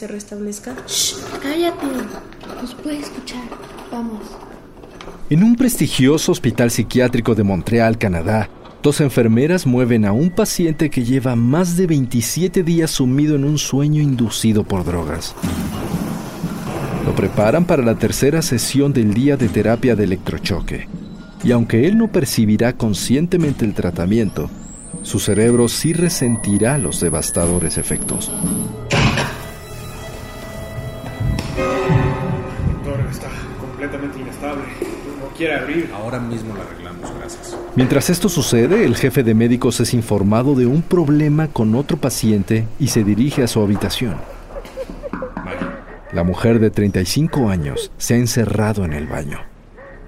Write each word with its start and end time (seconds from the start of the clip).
Se 0.00 0.06
restablezca? 0.06 0.74
Shh, 0.86 1.16
cállate. 1.42 1.86
Nos 2.58 2.74
puede 2.74 3.00
escuchar. 3.00 3.42
Vamos. 3.92 4.22
En 5.28 5.44
un 5.44 5.56
prestigioso 5.56 6.32
hospital 6.32 6.70
psiquiátrico 6.70 7.34
de 7.34 7.42
Montreal, 7.42 7.98
Canadá, 7.98 8.48
dos 8.82 9.02
enfermeras 9.02 9.66
mueven 9.66 10.06
a 10.06 10.12
un 10.12 10.30
paciente 10.30 10.88
que 10.88 11.04
lleva 11.04 11.36
más 11.36 11.76
de 11.76 11.86
27 11.86 12.62
días 12.62 12.90
sumido 12.90 13.36
en 13.36 13.44
un 13.44 13.58
sueño 13.58 14.00
inducido 14.00 14.64
por 14.64 14.86
drogas. 14.86 15.34
Lo 17.04 17.14
preparan 17.14 17.66
para 17.66 17.82
la 17.82 17.96
tercera 17.96 18.40
sesión 18.40 18.94
del 18.94 19.12
día 19.12 19.36
de 19.36 19.50
terapia 19.50 19.96
de 19.96 20.04
electrochoque. 20.04 20.88
Y 21.44 21.52
aunque 21.52 21.86
él 21.86 21.98
no 21.98 22.10
percibirá 22.10 22.72
conscientemente 22.72 23.66
el 23.66 23.74
tratamiento, 23.74 24.48
su 25.02 25.18
cerebro 25.18 25.68
sí 25.68 25.92
resentirá 25.92 26.78
los 26.78 27.00
devastadores 27.00 27.76
efectos. 27.76 28.32
Quiere 35.40 35.54
abrir. 35.54 35.90
Ahora 35.94 36.20
mismo 36.20 36.54
la 36.54 36.64
arreglamos, 36.64 37.10
gracias. 37.18 37.56
Mientras 37.74 38.10
esto 38.10 38.28
sucede, 38.28 38.84
el 38.84 38.94
jefe 38.94 39.22
de 39.22 39.34
médicos 39.34 39.80
es 39.80 39.94
informado 39.94 40.54
de 40.54 40.66
un 40.66 40.82
problema 40.82 41.48
con 41.48 41.74
otro 41.74 41.96
paciente 41.96 42.66
y 42.78 42.88
se 42.88 43.04
dirige 43.04 43.42
a 43.42 43.46
su 43.46 43.62
habitación. 43.62 44.16
Maggie, 45.36 45.66
La 46.12 46.24
mujer 46.24 46.60
de 46.60 46.70
35 46.70 47.48
años 47.48 47.90
se 47.96 48.14
ha 48.14 48.16
encerrado 48.18 48.84
en 48.84 48.92
el 48.92 49.06
baño. 49.06 49.38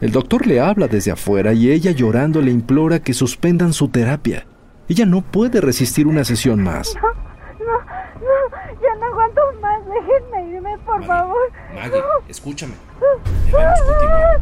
El 0.02 0.12
doctor 0.12 0.46
le 0.46 0.60
habla 0.60 0.86
desde 0.86 1.12
afuera 1.12 1.54
y 1.54 1.70
ella 1.70 1.92
llorando 1.92 2.42
le 2.42 2.50
implora 2.50 2.98
que 2.98 3.14
suspendan 3.14 3.72
su 3.72 3.88
terapia. 3.88 4.44
Ella 4.86 5.06
no 5.06 5.22
puede 5.22 5.62
resistir 5.62 6.06
una 6.06 6.24
sesión 6.24 6.62
más. 6.62 6.94
No, 6.94 7.08
no, 7.64 9.00
no 9.00 9.06
aguanto 9.06 9.40
más. 9.62 9.80
Déjenme 9.86 10.56
irme, 10.56 10.78
por 10.84 10.96
Maggie, 10.96 11.06
favor. 11.06 11.52
Maggie, 11.82 12.00
escúchame. 12.28 12.74
Debemos 13.46 13.80
continuar. 13.80 14.40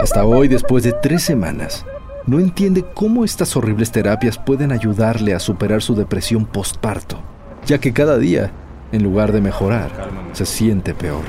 Hasta 0.00 0.24
hoy, 0.24 0.48
después 0.48 0.82
de 0.82 0.92
tres 0.92 1.22
semanas, 1.22 1.86
no 2.26 2.40
entiende 2.40 2.84
cómo 2.92 3.24
estas 3.24 3.56
horribles 3.56 3.92
terapias 3.92 4.36
pueden 4.36 4.72
ayudarle 4.72 5.32
a 5.32 5.38
superar 5.38 5.80
su 5.80 5.94
depresión 5.94 6.46
postparto, 6.46 7.22
ya 7.66 7.78
que 7.78 7.92
cada 7.92 8.18
día, 8.18 8.50
en 8.90 9.04
lugar 9.04 9.30
de 9.30 9.40
mejorar, 9.40 9.90
se 10.32 10.44
siente 10.44 10.92
peor. 10.92 11.22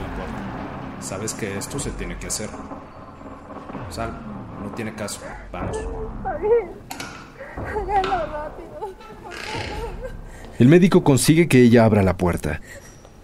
Sabes 1.00 1.36
que 1.36 1.56
esto 1.56 1.78
se 1.78 1.92
tiene 1.92 2.18
que 2.18 2.26
hacer. 2.26 2.50
Sal, 3.92 4.12
no 4.64 4.72
tiene 4.72 4.96
caso. 4.96 5.22
Vamos. 5.52 5.78
Háganlo 7.58 8.26
rápido. 8.26 8.96
El 10.58 10.68
médico 10.68 11.03
consigue 11.03 11.48
que 11.48 11.62
ella 11.62 11.86
abra 11.86 12.02
la 12.02 12.18
puerta 12.18 12.62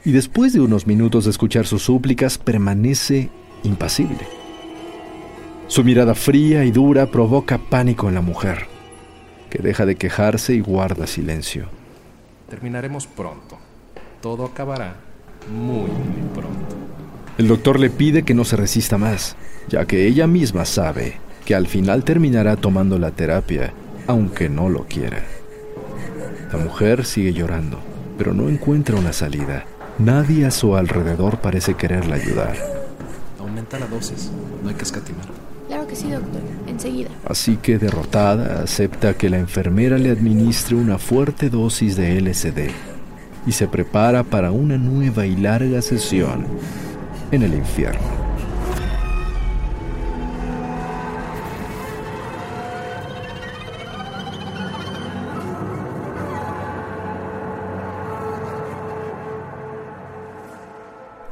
y 0.07 0.13
después 0.13 0.53
de 0.53 0.61
unos 0.61 0.87
minutos 0.87 1.25
de 1.25 1.31
escuchar 1.31 1.67
sus 1.67 1.83
súplicas 1.83 2.37
permanece 2.37 3.29
impasible. 3.63 4.25
Su 5.67 5.83
mirada 5.83 6.15
fría 6.15 6.63
y 6.63 6.71
dura 6.71 7.07
provoca 7.07 7.57
pánico 7.57 8.07
en 8.07 8.15
la 8.15 8.21
mujer, 8.21 8.67
que 9.49 9.61
deja 9.61 9.85
de 9.85 9.97
quejarse 9.97 10.53
y 10.53 10.61
guarda 10.61 11.07
silencio. 11.07 11.65
Terminaremos 12.49 13.05
pronto. 13.05 13.57
Todo 14.21 14.45
acabará 14.45 14.95
muy, 15.53 15.89
muy 15.89 16.29
pronto. 16.33 16.77
El 17.37 17.49
doctor 17.49 17.77
le 17.77 17.89
pide 17.89 18.23
que 18.23 18.33
no 18.33 18.45
se 18.45 18.55
resista 18.55 18.97
más, 18.97 19.35
ya 19.67 19.83
que 19.83 20.07
ella 20.07 20.25
misma 20.25 20.63
sabe 20.63 21.17
que 21.43 21.53
al 21.53 21.67
final 21.67 22.05
terminará 22.05 22.55
tomando 22.55 22.97
la 22.97 23.11
terapia, 23.11 23.73
aunque 24.07 24.47
no 24.47 24.69
lo 24.69 24.85
quiera. 24.85 25.21
La 26.53 26.59
mujer 26.59 27.03
sigue 27.03 27.33
llorando, 27.33 27.77
pero 28.17 28.33
no 28.33 28.47
encuentra 28.47 28.95
una 28.95 29.11
salida. 29.11 29.65
Nadie 29.99 30.45
a 30.45 30.51
su 30.51 30.75
alrededor 30.75 31.39
parece 31.39 31.73
quererla 31.73 32.15
ayudar. 32.15 32.55
Aumenta 33.39 33.79
la 33.79 33.87
dosis. 33.87 34.29
No 34.61 34.69
hay 34.69 34.75
que 34.75 34.83
escatimar. 34.83 35.25
Claro 35.67 35.87
que 35.87 35.95
sí, 35.95 36.11
doctor. 36.11 36.41
Enseguida. 36.67 37.09
Así 37.25 37.57
que 37.57 37.79
derrotada, 37.79 38.61
acepta 38.61 39.15
que 39.15 39.29
la 39.29 39.39
enfermera 39.39 39.97
le 39.97 40.11
administre 40.11 40.75
una 40.75 40.99
fuerte 40.99 41.49
dosis 41.49 41.95
de 41.95 42.21
LSD 42.21 42.69
y 43.47 43.51
se 43.51 43.67
prepara 43.67 44.23
para 44.23 44.51
una 44.51 44.77
nueva 44.77 45.25
y 45.25 45.35
larga 45.35 45.81
sesión 45.81 46.45
en 47.31 47.41
el 47.41 47.55
infierno. 47.55 48.26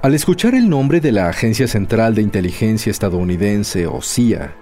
Al 0.05 0.13
escuchar 0.13 0.53
el 0.53 0.69
nombre 0.69 1.01
de 1.01 1.11
la 1.11 1.29
Agencia 1.29 1.67
Central 1.67 2.13
de 2.13 2.21
Inteligencia 2.21 2.91
Estadounidense 2.91 3.87
o 3.87 4.03
CIA, 4.03 4.55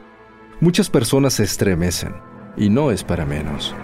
muchas 0.62 0.90
personas 0.90 1.34
se 1.34 1.44
estremecen, 1.44 2.14
y 2.56 2.70
no 2.70 2.92
es 2.92 3.04
para 3.04 3.26
menos. 3.26 3.76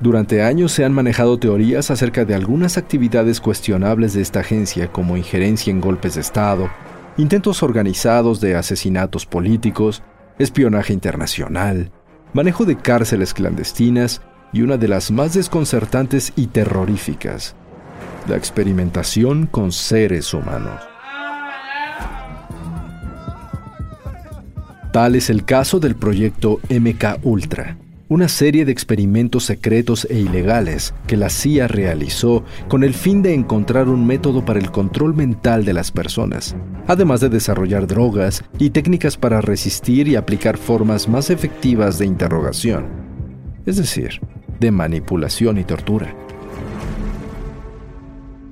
Durante 0.00 0.42
años 0.42 0.72
se 0.72 0.84
han 0.84 0.92
manejado 0.92 1.38
teorías 1.38 1.92
acerca 1.92 2.24
de 2.24 2.34
algunas 2.34 2.78
actividades 2.78 3.40
cuestionables 3.40 4.12
de 4.12 4.22
esta 4.22 4.40
agencia 4.40 4.90
como 4.90 5.16
injerencia 5.16 5.70
en 5.70 5.80
golpes 5.80 6.16
de 6.16 6.22
Estado, 6.22 6.68
intentos 7.16 7.62
organizados 7.62 8.40
de 8.40 8.56
asesinatos 8.56 9.24
políticos, 9.24 10.02
espionaje 10.40 10.92
internacional, 10.92 11.92
manejo 12.32 12.64
de 12.64 12.76
cárceles 12.76 13.32
clandestinas 13.34 14.20
y 14.52 14.62
una 14.62 14.78
de 14.78 14.88
las 14.88 15.12
más 15.12 15.34
desconcertantes 15.34 16.32
y 16.34 16.48
terroríficas, 16.48 17.54
la 18.28 18.36
experimentación 18.36 19.46
con 19.46 19.72
seres 19.72 20.32
humanos. 20.34 20.80
Tal 24.92 25.14
es 25.14 25.30
el 25.30 25.44
caso 25.44 25.80
del 25.80 25.96
proyecto 25.96 26.60
MK 26.68 27.24
Ultra, 27.24 27.78
una 28.08 28.28
serie 28.28 28.66
de 28.66 28.72
experimentos 28.72 29.44
secretos 29.44 30.06
e 30.10 30.18
ilegales 30.18 30.92
que 31.06 31.16
la 31.16 31.30
CIA 31.30 31.66
realizó 31.66 32.44
con 32.68 32.84
el 32.84 32.92
fin 32.92 33.22
de 33.22 33.32
encontrar 33.32 33.88
un 33.88 34.06
método 34.06 34.44
para 34.44 34.58
el 34.58 34.70
control 34.70 35.14
mental 35.14 35.64
de 35.64 35.72
las 35.72 35.90
personas, 35.90 36.54
además 36.86 37.22
de 37.22 37.30
desarrollar 37.30 37.86
drogas 37.86 38.44
y 38.58 38.68
técnicas 38.68 39.16
para 39.16 39.40
resistir 39.40 40.08
y 40.08 40.16
aplicar 40.16 40.58
formas 40.58 41.08
más 41.08 41.30
efectivas 41.30 41.98
de 41.98 42.04
interrogación, 42.04 42.84
es 43.64 43.78
decir, 43.78 44.20
de 44.60 44.70
manipulación 44.70 45.56
y 45.56 45.64
tortura. 45.64 46.14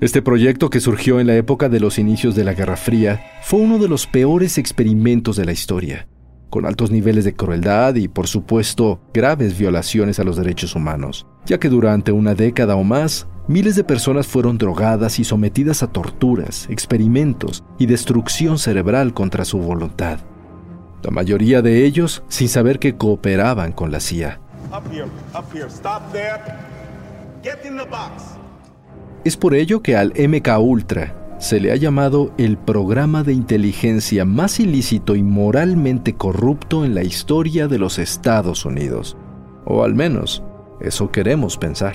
Este 0.01 0.23
proyecto, 0.23 0.71
que 0.71 0.81
surgió 0.81 1.21
en 1.21 1.27
la 1.27 1.37
época 1.37 1.69
de 1.69 1.79
los 1.79 1.99
inicios 1.99 2.35
de 2.35 2.43
la 2.43 2.55
Guerra 2.55 2.79
Fría, 2.79 3.21
fue 3.43 3.61
uno 3.61 3.77
de 3.77 3.87
los 3.87 4.07
peores 4.07 4.57
experimentos 4.57 5.37
de 5.37 5.45
la 5.45 5.53
historia, 5.53 6.09
con 6.49 6.65
altos 6.65 6.91
niveles 6.91 7.27
de 7.27 7.35
crueldad 7.35 7.95
y, 7.97 8.09
por 8.09 8.27
supuesto, 8.27 9.03
graves 9.13 9.59
violaciones 9.59 10.19
a 10.19 10.25
los 10.25 10.39
derechos 10.39 10.75
humanos, 10.75 11.27
ya 11.45 11.61
que 11.61 11.69
durante 11.69 12.13
una 12.13 12.35
década 12.35 12.77
o 12.77 12.83
más, 12.83 13.29
miles 13.47 13.77
de 13.77 13.85
personas 13.85 14.27
fueron 14.27 14.57
drogadas 14.57 15.19
y 15.19 15.25
sometidas 15.25 15.83
a 15.83 15.89
torturas, 15.89 16.67
experimentos 16.71 17.63
y 17.79 17.85
destrucción 17.85 18.59
cerebral 18.59 19.13
contra 19.13 19.45
su 19.45 19.59
voluntad. 19.59 20.21
La 21.03 21.11
mayoría 21.11 21.61
de 21.61 21.85
ellos 21.85 22.23
sin 22.29 22.49
saber 22.49 22.79
que 22.79 22.97
cooperaban 22.97 23.73
con 23.73 23.93
la 23.93 24.01
CIA. 24.01 24.41
Es 29.25 29.37
por 29.37 29.55
ello 29.55 29.83
que 29.83 29.97
al 29.97 30.15
MK 30.17 30.59
Ultra 30.61 31.37
se 31.39 31.61
le 31.61 31.73
ha 31.73 31.77
llamado 31.77 32.33
el 32.39 32.57
programa 32.57 33.23
de 33.23 33.35
inteligencia 33.35 34.25
más 34.25 34.61
ilícito 34.61 35.15
y 35.15 35.23
moralmente 35.23 36.15
corrupto 36.15 36.85
en 36.85 36.95
la 36.95 37.03
historia 37.03 37.69
de 37.69 37.79
los 37.79 37.99
Estados 37.99 38.65
Unidos. 38.65 39.17
O 39.67 39.85
al 39.85 39.95
menos, 39.95 40.43
eso 40.81 41.11
queremos 41.11 41.59
pensar. 41.59 41.95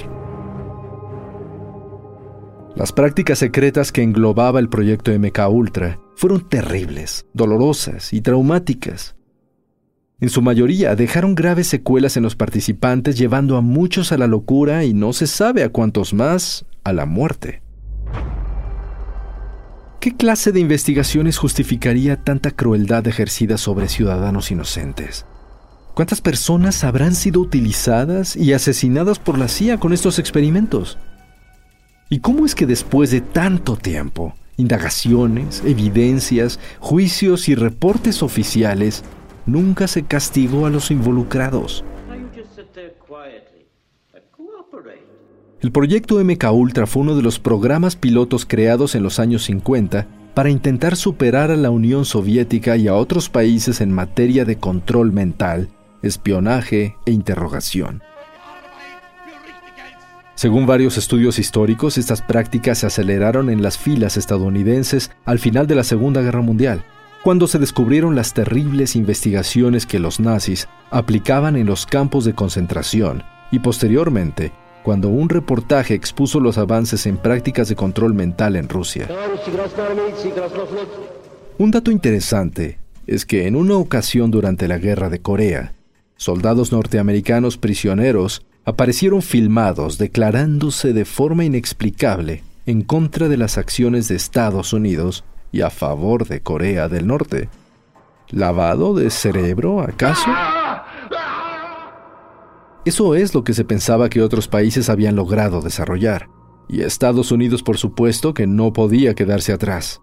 Las 2.76 2.92
prácticas 2.92 3.40
secretas 3.40 3.92
que 3.92 4.04
englobaba 4.04 4.60
el 4.60 4.70
proyecto 4.70 5.12
MK 5.18 5.50
Ultra 5.50 6.00
fueron 6.16 6.48
terribles, 6.48 7.26
dolorosas 7.34 8.14
y 8.14 8.22
traumáticas. 8.22 9.16
En 10.22 10.30
su 10.30 10.42
mayoría 10.42 10.96
dejaron 10.96 11.36
graves 11.36 11.68
secuelas 11.68 12.16
en 12.16 12.24
los 12.24 12.38
participantes 12.38 13.18
llevando 13.18 13.58
a 13.58 13.62
muchos 13.62 14.14
a 14.14 14.18
la 14.18 14.28
locura 14.28 14.86
y 14.86 14.94
no 14.94 15.12
se 15.12 15.28
sabe 15.28 15.62
a 15.64 15.70
cuántos 15.70 16.14
más 16.14 16.66
a 16.86 16.94
la 16.94 17.06
muerte. 17.06 17.62
¿Qué 20.00 20.16
clase 20.16 20.54
de 20.54 20.62
investigaciones 20.62 21.38
justificaría 21.38 22.24
tanta 22.24 22.52
crueldad 22.52 23.06
ejercida 23.08 23.58
sobre 23.58 23.90
ciudadanos 23.90 24.52
inocentes? 24.52 25.26
¿Cuántas 25.96 26.22
personas 26.22 26.84
habrán 26.86 27.14
sido 27.14 27.42
utilizadas 27.42 28.38
y 28.38 28.54
asesinadas 28.54 29.20
por 29.20 29.38
la 29.38 29.50
CIA 29.50 29.80
con 29.80 29.92
estos 29.92 30.18
experimentos? 30.20 30.98
¿Y 32.10 32.20
cómo 32.20 32.46
es 32.46 32.56
que 32.56 32.66
después 32.66 33.12
de 33.12 33.20
tanto 33.20 33.76
tiempo, 33.76 34.34
indagaciones, 34.56 35.62
evidencias, 35.66 36.60
juicios 36.80 37.50
y 37.50 37.56
reportes 37.56 38.24
oficiales, 38.24 39.04
nunca 39.46 39.88
se 39.88 40.04
castigó 40.04 40.66
a 40.66 40.70
los 40.70 40.92
involucrados? 40.92 41.84
El 45.62 45.72
proyecto 45.72 46.24
MK 46.24 46.52
Ultra 46.52 46.86
fue 46.86 47.02
uno 47.02 47.16
de 47.16 47.24
los 47.24 47.40
programas 47.40 47.96
pilotos 47.96 48.46
creados 48.46 48.94
en 48.94 49.04
los 49.04 49.20
años 49.20 49.44
50 49.44 50.08
para 50.36 50.50
intentar 50.50 50.96
superar 50.96 51.50
a 51.50 51.56
la 51.56 51.72
Unión 51.72 52.06
Soviética 52.06 52.76
y 52.76 52.88
a 52.88 52.96
otros 52.96 53.30
países 53.30 53.82
en 53.82 53.92
materia 53.92 54.46
de 54.46 54.58
control 54.58 55.12
mental, 55.14 55.70
espionaje 56.02 56.98
e 57.06 57.12
interrogación. 57.12 58.04
Según 60.36 60.68
varios 60.68 60.98
estudios 60.98 61.40
históricos, 61.40 61.98
estas 61.98 62.22
prácticas 62.22 62.80
se 62.80 62.88
aceleraron 62.88 63.50
en 63.50 63.64
las 63.64 63.78
filas 63.78 64.18
estadounidenses 64.18 65.10
al 65.24 65.40
final 65.40 65.66
de 65.66 65.76
la 65.76 65.86
Segunda 65.86 66.22
Guerra 66.22 66.42
Mundial, 66.42 66.84
cuando 67.26 67.48
se 67.48 67.58
descubrieron 67.58 68.16
las 68.16 68.36
terribles 68.36 68.96
investigaciones 68.96 69.88
que 69.88 69.98
los 69.98 70.20
nazis 70.20 70.68
aplicaban 70.92 71.56
en 71.56 71.66
los 71.66 71.88
campos 71.88 72.24
de 72.24 72.36
concentración 72.36 73.24
y 73.52 73.58
posteriormente 73.58 74.52
cuando 74.84 75.10
un 75.10 75.28
reportaje 75.30 75.96
expuso 75.96 76.40
los 76.40 76.60
avances 76.60 77.08
en 77.08 77.18
prácticas 77.18 77.68
de 77.68 77.76
control 77.76 78.14
mental 78.14 78.56
en 78.56 78.70
Rusia. 78.70 79.10
Un 81.58 81.72
dato 81.72 81.90
interesante 81.90 82.78
es 83.08 83.26
que 83.26 83.48
en 83.48 83.56
una 83.56 83.76
ocasión 83.78 84.30
durante 84.30 84.68
la 84.68 84.78
guerra 84.78 85.10
de 85.10 85.18
Corea, 85.18 85.74
soldados 86.18 86.72
norteamericanos 86.72 87.58
prisioneros 87.58 88.46
aparecieron 88.66 89.24
filmados 89.24 89.98
declarándose 89.98 90.94
de 90.94 91.06
forma 91.06 91.44
inexplicable 91.44 92.44
en 92.68 92.84
contra 92.84 93.30
de 93.30 93.38
las 93.38 93.58
acciones 93.58 94.08
de 94.10 94.16
Estados 94.16 94.74
Unidos 94.74 95.24
y 95.56 95.62
a 95.62 95.70
favor 95.70 96.28
de 96.28 96.42
Corea 96.42 96.90
del 96.90 97.08
Norte. 97.08 97.48
¿Lavado 98.30 98.94
de 98.94 99.10
cerebro, 99.10 99.80
acaso? 99.80 100.30
Eso 102.84 103.16
es 103.16 103.34
lo 103.34 103.46
que 103.46 103.54
se 103.54 103.64
pensaba 103.64 104.10
que 104.10 104.22
otros 104.22 104.50
países 104.50 104.90
habían 104.90 105.16
logrado 105.16 105.62
desarrollar, 105.62 106.28
y 106.68 106.82
Estados 106.82 107.32
Unidos 107.32 107.64
por 107.64 107.78
supuesto 107.78 108.34
que 108.34 108.48
no 108.48 108.74
podía 108.74 109.16
quedarse 109.16 109.54
atrás. 109.54 110.02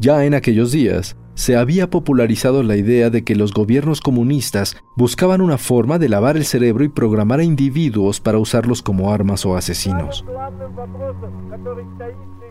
Ya 0.00 0.24
en 0.24 0.34
aquellos 0.34 0.72
días, 0.72 1.16
se 1.34 1.56
había 1.56 1.88
popularizado 1.88 2.64
la 2.64 2.74
idea 2.74 3.08
de 3.08 3.22
que 3.22 3.36
los 3.36 3.54
gobiernos 3.54 4.00
comunistas 4.00 4.76
buscaban 4.96 5.42
una 5.42 5.58
forma 5.58 6.00
de 6.00 6.08
lavar 6.08 6.36
el 6.36 6.44
cerebro 6.44 6.82
y 6.82 6.88
programar 6.88 7.38
a 7.38 7.44
individuos 7.44 8.18
para 8.20 8.38
usarlos 8.38 8.82
como 8.82 9.12
armas 9.12 9.46
o 9.46 9.56
asesinos. 9.56 10.24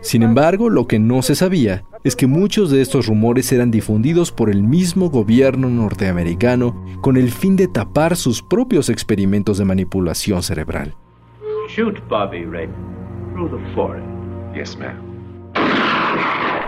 Sin 0.00 0.22
embargo, 0.22 0.70
lo 0.70 0.86
que 0.86 0.98
no 0.98 1.22
se 1.22 1.34
sabía 1.34 1.84
es 2.04 2.16
que 2.16 2.26
muchos 2.26 2.70
de 2.70 2.80
estos 2.80 3.06
rumores 3.06 3.52
eran 3.52 3.70
difundidos 3.70 4.32
por 4.32 4.48
el 4.48 4.62
mismo 4.62 5.10
gobierno 5.10 5.68
norteamericano 5.68 6.84
con 7.02 7.16
el 7.16 7.30
fin 7.30 7.56
de 7.56 7.68
tapar 7.68 8.16
sus 8.16 8.42
propios 8.42 8.88
experimentos 8.88 9.58
de 9.58 9.66
manipulación 9.66 10.42
cerebral. 10.42 10.94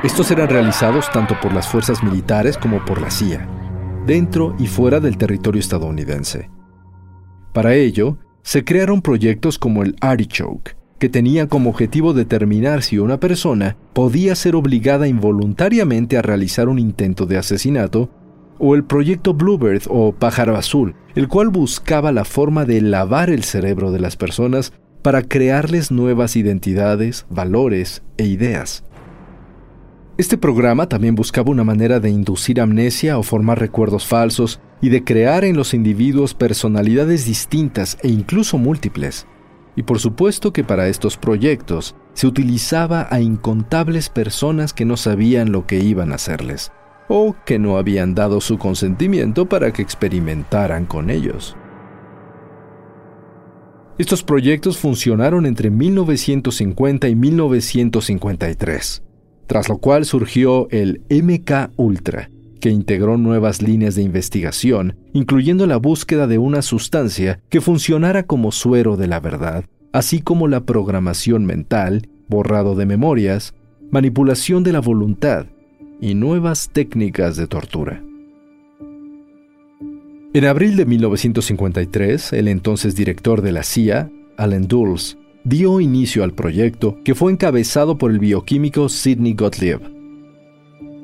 Estos 0.02 0.30
eran 0.30 0.48
realizados 0.48 1.10
tanto 1.10 1.38
por 1.40 1.52
las 1.52 1.68
fuerzas 1.68 2.02
militares 2.02 2.58
como 2.58 2.84
por 2.84 3.00
la 3.00 3.10
CIA, 3.10 3.48
dentro 4.06 4.54
y 4.58 4.66
fuera 4.66 5.00
del 5.00 5.16
territorio 5.16 5.60
estadounidense. 5.60 6.50
Para 7.52 7.74
ello, 7.74 8.18
se 8.42 8.64
crearon 8.64 9.00
proyectos 9.00 9.58
como 9.58 9.82
el 9.82 9.96
Artichoke, 10.00 10.76
que 11.02 11.08
tenía 11.08 11.48
como 11.48 11.70
objetivo 11.70 12.14
determinar 12.14 12.84
si 12.84 13.00
una 13.00 13.18
persona 13.18 13.76
podía 13.92 14.36
ser 14.36 14.54
obligada 14.54 15.08
involuntariamente 15.08 16.16
a 16.16 16.22
realizar 16.22 16.68
un 16.68 16.78
intento 16.78 17.26
de 17.26 17.38
asesinato, 17.38 18.08
o 18.60 18.76
el 18.76 18.84
proyecto 18.84 19.34
Bluebird 19.34 19.82
o 19.88 20.12
Pájaro 20.12 20.56
Azul, 20.56 20.94
el 21.16 21.26
cual 21.26 21.48
buscaba 21.48 22.12
la 22.12 22.24
forma 22.24 22.64
de 22.66 22.80
lavar 22.80 23.30
el 23.30 23.42
cerebro 23.42 23.90
de 23.90 23.98
las 23.98 24.14
personas 24.14 24.74
para 25.02 25.22
crearles 25.22 25.90
nuevas 25.90 26.36
identidades, 26.36 27.26
valores 27.28 28.04
e 28.16 28.26
ideas. 28.26 28.84
Este 30.18 30.38
programa 30.38 30.88
también 30.88 31.16
buscaba 31.16 31.50
una 31.50 31.64
manera 31.64 31.98
de 31.98 32.10
inducir 32.10 32.60
amnesia 32.60 33.18
o 33.18 33.24
formar 33.24 33.58
recuerdos 33.58 34.06
falsos 34.06 34.60
y 34.80 34.90
de 34.90 35.02
crear 35.02 35.44
en 35.44 35.56
los 35.56 35.74
individuos 35.74 36.34
personalidades 36.34 37.26
distintas 37.26 37.98
e 38.04 38.08
incluso 38.08 38.56
múltiples. 38.56 39.26
Y 39.74 39.84
por 39.84 39.98
supuesto 39.98 40.52
que 40.52 40.64
para 40.64 40.88
estos 40.88 41.16
proyectos 41.16 41.96
se 42.12 42.26
utilizaba 42.26 43.08
a 43.10 43.20
incontables 43.20 44.08
personas 44.08 44.72
que 44.72 44.84
no 44.84 44.96
sabían 44.96 45.52
lo 45.52 45.66
que 45.66 45.78
iban 45.78 46.12
a 46.12 46.16
hacerles, 46.16 46.72
o 47.08 47.34
que 47.46 47.58
no 47.58 47.78
habían 47.78 48.14
dado 48.14 48.40
su 48.40 48.58
consentimiento 48.58 49.48
para 49.48 49.72
que 49.72 49.82
experimentaran 49.82 50.84
con 50.84 51.08
ellos. 51.08 51.56
Estos 53.98 54.22
proyectos 54.22 54.78
funcionaron 54.78 55.46
entre 55.46 55.70
1950 55.70 57.08
y 57.08 57.14
1953, 57.14 59.02
tras 59.46 59.68
lo 59.68 59.78
cual 59.78 60.04
surgió 60.06 60.66
el 60.70 61.02
MK 61.10 61.72
Ultra, 61.76 62.30
que 62.62 62.70
integró 62.70 63.18
nuevas 63.18 63.60
líneas 63.60 63.96
de 63.96 64.02
investigación, 64.02 64.96
incluyendo 65.12 65.66
la 65.66 65.78
búsqueda 65.78 66.28
de 66.28 66.38
una 66.38 66.62
sustancia 66.62 67.40
que 67.48 67.60
funcionara 67.60 68.22
como 68.22 68.52
suero 68.52 68.96
de 68.96 69.08
la 69.08 69.18
verdad, 69.18 69.64
así 69.92 70.20
como 70.20 70.46
la 70.46 70.64
programación 70.64 71.44
mental, 71.44 72.08
borrado 72.28 72.76
de 72.76 72.86
memorias, 72.86 73.52
manipulación 73.90 74.62
de 74.62 74.72
la 74.72 74.80
voluntad 74.80 75.46
y 76.00 76.14
nuevas 76.14 76.70
técnicas 76.72 77.36
de 77.36 77.48
tortura. 77.48 78.00
En 80.32 80.44
abril 80.44 80.76
de 80.76 80.86
1953, 80.86 82.32
el 82.32 82.46
entonces 82.46 82.94
director 82.94 83.42
de 83.42 83.50
la 83.50 83.64
CIA, 83.64 84.08
Allen 84.36 84.68
Dulles, 84.68 85.18
dio 85.42 85.80
inicio 85.80 86.22
al 86.22 86.32
proyecto 86.32 86.96
que 87.04 87.16
fue 87.16 87.32
encabezado 87.32 87.98
por 87.98 88.12
el 88.12 88.20
bioquímico 88.20 88.88
Sidney 88.88 89.34
Gottlieb. 89.34 89.80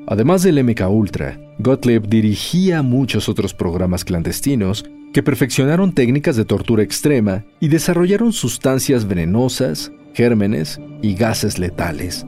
Además 0.07 0.41
del 0.41 0.63
MK 0.63 0.89
Ultra, 0.89 1.48
Gottlieb 1.59 2.07
dirigía 2.07 2.81
muchos 2.81 3.27
otros 3.27 3.53
programas 3.53 4.05
clandestinos 4.05 4.85
que 5.11 5.21
perfeccionaron 5.21 5.93
técnicas 5.93 6.37
de 6.37 6.45
tortura 6.45 6.83
extrema 6.83 7.43
y 7.59 7.67
desarrollaron 7.67 8.31
sustancias 8.31 9.05
venenosas, 9.05 9.91
gérmenes 10.13 10.79
y 11.01 11.15
gases 11.15 11.59
letales. 11.59 12.25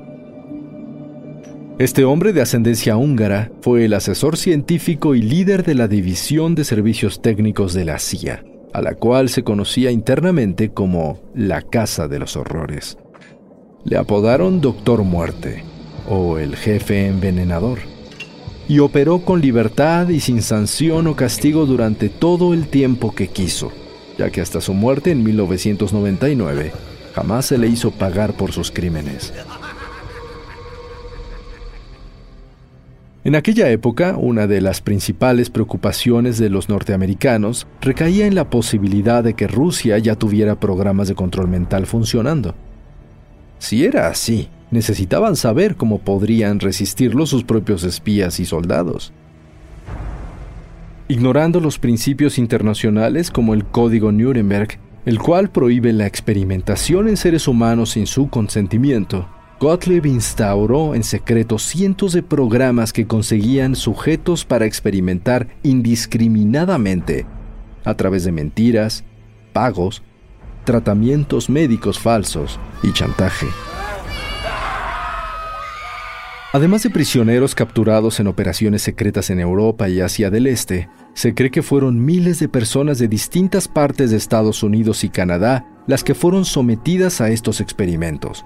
Este 1.80 2.04
hombre 2.04 2.34
de 2.34 2.42
ascendencia 2.42 2.98
húngara 2.98 3.52
fue 3.62 3.86
el 3.86 3.94
asesor 3.94 4.36
científico 4.36 5.16
y 5.16 5.22
líder 5.22 5.64
de 5.64 5.76
la 5.76 5.88
División 5.88 6.54
de 6.54 6.66
Servicios 6.66 7.22
Técnicos 7.22 7.74
de 7.74 7.86
la 7.86 8.00
CIA, 8.00 8.44
a 8.74 8.82
la 8.82 8.96
cual 8.96 9.30
se 9.30 9.44
conocía 9.44 9.92
internamente 9.92 10.72
como 10.72 11.22
la 11.34 11.62
Casa 11.62 12.10
de 12.10 12.20
los 12.20 12.36
Horrores. 12.36 12.98
Le 13.86 13.98
apodaron 13.98 14.60
Doctor 14.60 15.04
Muerte 15.04 15.64
o 16.10 16.38
el 16.38 16.58
Jefe 16.58 17.08
Envenenador 17.08 17.80
y 18.72 18.80
operó 18.80 19.20
con 19.20 19.42
libertad 19.42 20.08
y 20.08 20.22
sin 20.22 20.42
sanción 20.42 21.06
o 21.08 21.14
castigo 21.18 21.66
durante 21.66 22.08
todo 22.08 22.54
el 22.54 22.70
tiempo 22.70 23.14
que 23.14 23.28
quiso, 23.28 23.70
ya 24.18 24.30
que 24.30 24.40
hasta 24.40 24.62
su 24.62 24.74
muerte 24.74 25.12
en 25.12 25.26
1999 25.26 26.72
jamás 27.14 27.48
se 27.48 27.58
le 27.58 27.68
hizo 27.68 27.92
pagar 27.92 28.32
por 28.38 28.54
sus 28.54 28.72
crímenes. 28.72 29.34
En 33.26 33.36
aquella 33.36 33.70
época, 33.70 34.16
una 34.18 34.48
de 34.48 34.62
las 34.62 34.80
principales 34.80 35.50
preocupaciones 35.50 36.38
de 36.38 36.50
los 36.50 36.70
norteamericanos 36.70 37.68
recaía 37.82 38.26
en 38.26 38.36
la 38.36 38.50
posibilidad 38.50 39.22
de 39.22 39.34
que 39.34 39.50
Rusia 39.50 39.98
ya 39.98 40.16
tuviera 40.16 40.62
programas 40.62 41.10
de 41.10 41.16
control 41.16 41.50
mental 41.50 41.88
funcionando. 41.88 42.56
Si 43.60 43.84
era 43.84 44.08
así, 44.08 44.48
necesitaban 44.72 45.36
saber 45.36 45.76
cómo 45.76 46.00
podrían 46.00 46.60
resistirlo 46.60 47.26
sus 47.26 47.44
propios 47.44 47.84
espías 47.84 48.40
y 48.40 48.46
soldados. 48.46 49.14
Ignorando 51.08 51.60
los 51.60 51.78
principios 51.78 52.38
internacionales 52.38 53.30
como 53.30 53.54
el 53.54 53.66
Código 53.66 54.12
Nuremberg, 54.12 54.80
el 55.06 55.20
cual 55.20 55.50
prohíbe 55.50 55.92
la 55.94 56.08
experimentación 56.08 57.10
en 57.10 57.18
seres 57.18 57.48
humanos 57.48 57.92
sin 57.92 58.08
su 58.08 58.30
consentimiento, 58.30 59.28
Gottlieb 59.60 60.08
instauró 60.08 60.96
en 60.96 61.04
secreto 61.04 61.60
cientos 61.60 62.14
de 62.14 62.24
programas 62.24 62.94
que 62.94 63.06
conseguían 63.06 63.76
sujetos 63.76 64.44
para 64.44 64.66
experimentar 64.66 65.50
indiscriminadamente 65.62 67.28
a 67.84 67.94
través 67.94 68.24
de 68.24 68.32
mentiras, 68.32 69.04
pagos, 69.54 70.02
tratamientos 70.64 71.50
médicos 71.50 72.00
falsos 72.00 72.60
y 72.82 72.92
chantaje. 72.92 73.48
Además 76.54 76.84
de 76.84 76.90
prisioneros 76.90 77.56
capturados 77.56 78.20
en 78.20 78.28
operaciones 78.28 78.82
secretas 78.82 79.30
en 79.30 79.40
Europa 79.40 79.88
y 79.88 80.02
Asia 80.02 80.30
del 80.30 80.48
Este, 80.48 80.90
se 81.14 81.34
cree 81.34 81.50
que 81.50 81.62
fueron 81.62 82.04
miles 82.04 82.40
de 82.40 82.50
personas 82.50 83.00
de 83.00 83.08
distintas 83.08 83.70
partes 83.70 84.12
de 84.12 84.18
Estados 84.18 84.62
Unidos 84.62 85.06
y 85.06 85.10
Canadá 85.10 85.66
las 85.88 86.04
que 86.04 86.14
fueron 86.14 86.44
sometidas 86.44 87.22
a 87.22 87.30
estos 87.30 87.62
experimentos, 87.62 88.44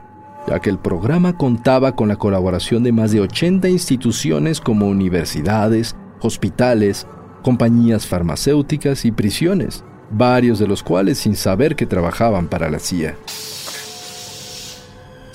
ya 0.47 0.59
que 0.59 0.69
el 0.69 0.77
programa 0.77 1.35
contaba 1.35 1.95
con 1.95 2.07
la 2.07 2.15
colaboración 2.15 2.83
de 2.83 2.91
más 2.91 3.11
de 3.11 3.21
80 3.21 3.69
instituciones 3.69 4.61
como 4.61 4.87
universidades, 4.87 5.95
hospitales, 6.21 7.07
compañías 7.41 8.05
farmacéuticas 8.05 9.05
y 9.05 9.11
prisiones, 9.11 9.83
varios 10.11 10.59
de 10.59 10.67
los 10.67 10.83
cuales 10.83 11.17
sin 11.17 11.35
saber 11.35 11.75
que 11.75 11.87
trabajaban 11.87 12.49
para 12.49 12.69
la 12.69 12.77
CIA. 12.77 13.15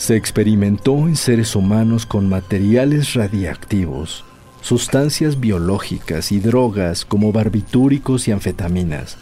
Se 0.00 0.16
experimentó 0.16 0.96
en 1.06 1.14
seres 1.14 1.54
humanos 1.54 2.06
con 2.06 2.26
materiales 2.26 3.12
radiactivos, 3.12 4.24
sustancias 4.62 5.40
biológicas 5.40 6.32
y 6.32 6.40
drogas 6.40 7.04
como 7.04 7.32
barbitúricos 7.32 8.26
y 8.26 8.32
anfetaminas, 8.32 9.18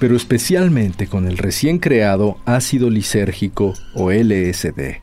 pero 0.00 0.16
especialmente 0.16 1.08
con 1.08 1.26
el 1.26 1.36
recién 1.36 1.78
creado 1.78 2.38
ácido 2.46 2.88
lisérgico 2.88 3.74
o 3.92 4.10
LSD, 4.10 5.02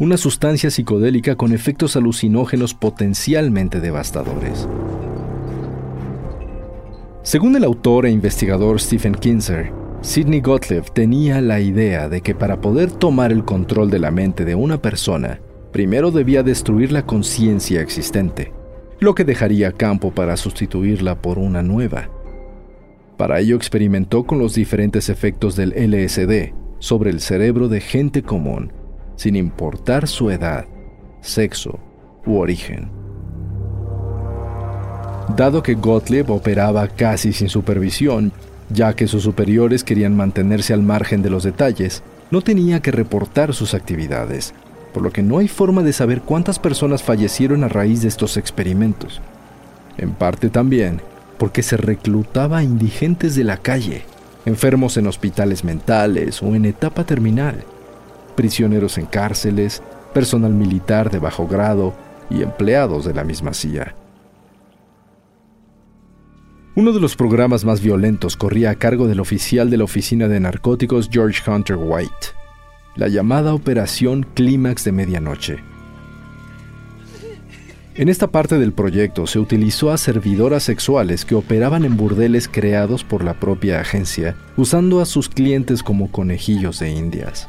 una 0.00 0.16
sustancia 0.16 0.68
psicodélica 0.68 1.36
con 1.36 1.52
efectos 1.52 1.94
alucinógenos 1.94 2.74
potencialmente 2.74 3.78
devastadores. 3.78 4.66
Según 7.22 7.54
el 7.54 7.62
autor 7.62 8.06
e 8.06 8.10
investigador 8.10 8.80
Stephen 8.80 9.14
Kinzer, 9.14 9.79
Sidney 10.02 10.40
Gottlieb 10.40 10.90
tenía 10.92 11.42
la 11.42 11.60
idea 11.60 12.08
de 12.08 12.22
que 12.22 12.34
para 12.34 12.60
poder 12.62 12.90
tomar 12.90 13.32
el 13.32 13.44
control 13.44 13.90
de 13.90 13.98
la 13.98 14.10
mente 14.10 14.46
de 14.46 14.54
una 14.54 14.80
persona, 14.80 15.40
primero 15.72 16.10
debía 16.10 16.42
destruir 16.42 16.90
la 16.90 17.04
conciencia 17.04 17.82
existente, 17.82 18.50
lo 18.98 19.14
que 19.14 19.24
dejaría 19.24 19.72
campo 19.72 20.10
para 20.10 20.38
sustituirla 20.38 21.20
por 21.20 21.38
una 21.38 21.62
nueva. 21.62 22.08
Para 23.18 23.40
ello 23.40 23.56
experimentó 23.56 24.24
con 24.24 24.38
los 24.38 24.54
diferentes 24.54 25.10
efectos 25.10 25.54
del 25.54 25.74
LSD 25.76 26.54
sobre 26.78 27.10
el 27.10 27.20
cerebro 27.20 27.68
de 27.68 27.82
gente 27.82 28.22
común, 28.22 28.72
sin 29.16 29.36
importar 29.36 30.08
su 30.08 30.30
edad, 30.30 30.64
sexo 31.20 31.78
u 32.24 32.38
origen. 32.38 32.90
Dado 35.36 35.62
que 35.62 35.74
Gottlieb 35.74 36.30
operaba 36.30 36.88
casi 36.88 37.34
sin 37.34 37.50
supervisión, 37.50 38.32
ya 38.70 38.94
que 38.94 39.06
sus 39.06 39.22
superiores 39.22 39.84
querían 39.84 40.16
mantenerse 40.16 40.72
al 40.72 40.82
margen 40.82 41.22
de 41.22 41.30
los 41.30 41.42
detalles, 41.42 42.02
no 42.30 42.42
tenía 42.42 42.80
que 42.80 42.90
reportar 42.90 43.54
sus 43.54 43.74
actividades, 43.74 44.54
por 44.94 45.02
lo 45.02 45.10
que 45.10 45.22
no 45.22 45.38
hay 45.38 45.48
forma 45.48 45.82
de 45.82 45.92
saber 45.92 46.22
cuántas 46.22 46.58
personas 46.58 47.02
fallecieron 47.02 47.64
a 47.64 47.68
raíz 47.68 48.02
de 48.02 48.08
estos 48.08 48.36
experimentos. 48.36 49.20
En 49.98 50.12
parte 50.12 50.48
también 50.48 51.02
porque 51.40 51.62
se 51.62 51.78
reclutaba 51.78 52.58
a 52.58 52.62
indigentes 52.62 53.34
de 53.34 53.44
la 53.44 53.56
calle, 53.56 54.02
enfermos 54.44 54.98
en 54.98 55.06
hospitales 55.06 55.64
mentales 55.64 56.42
o 56.42 56.54
en 56.54 56.66
etapa 56.66 57.04
terminal, 57.04 57.64
prisioneros 58.36 58.98
en 58.98 59.06
cárceles, 59.06 59.82
personal 60.12 60.52
militar 60.52 61.10
de 61.10 61.18
bajo 61.18 61.48
grado 61.48 61.94
y 62.28 62.42
empleados 62.42 63.06
de 63.06 63.14
la 63.14 63.24
misma 63.24 63.54
CIA. 63.54 63.94
Uno 66.74 66.92
de 66.92 67.00
los 67.00 67.16
programas 67.16 67.64
más 67.64 67.80
violentos 67.80 68.36
corría 68.36 68.70
a 68.70 68.74
cargo 68.76 69.06
del 69.06 69.20
oficial 69.20 69.70
de 69.70 69.76
la 69.76 69.84
Oficina 69.84 70.28
de 70.28 70.40
Narcóticos 70.40 71.08
George 71.10 71.48
Hunter 71.50 71.76
White, 71.76 72.28
la 72.96 73.08
llamada 73.08 73.54
Operación 73.54 74.26
Clímax 74.34 74.84
de 74.84 74.92
Medianoche 74.92 75.70
en 78.00 78.08
esta 78.08 78.28
parte 78.28 78.58
del 78.58 78.72
proyecto 78.72 79.26
se 79.26 79.38
utilizó 79.38 79.90
a 79.90 79.98
servidoras 79.98 80.62
sexuales 80.62 81.26
que 81.26 81.34
operaban 81.34 81.84
en 81.84 81.98
burdeles 81.98 82.48
creados 82.48 83.04
por 83.04 83.22
la 83.22 83.34
propia 83.34 83.78
agencia, 83.78 84.36
usando 84.56 85.02
a 85.02 85.04
sus 85.04 85.28
clientes 85.28 85.82
como 85.82 86.10
conejillos 86.10 86.78
de 86.78 86.88
indias. 86.92 87.46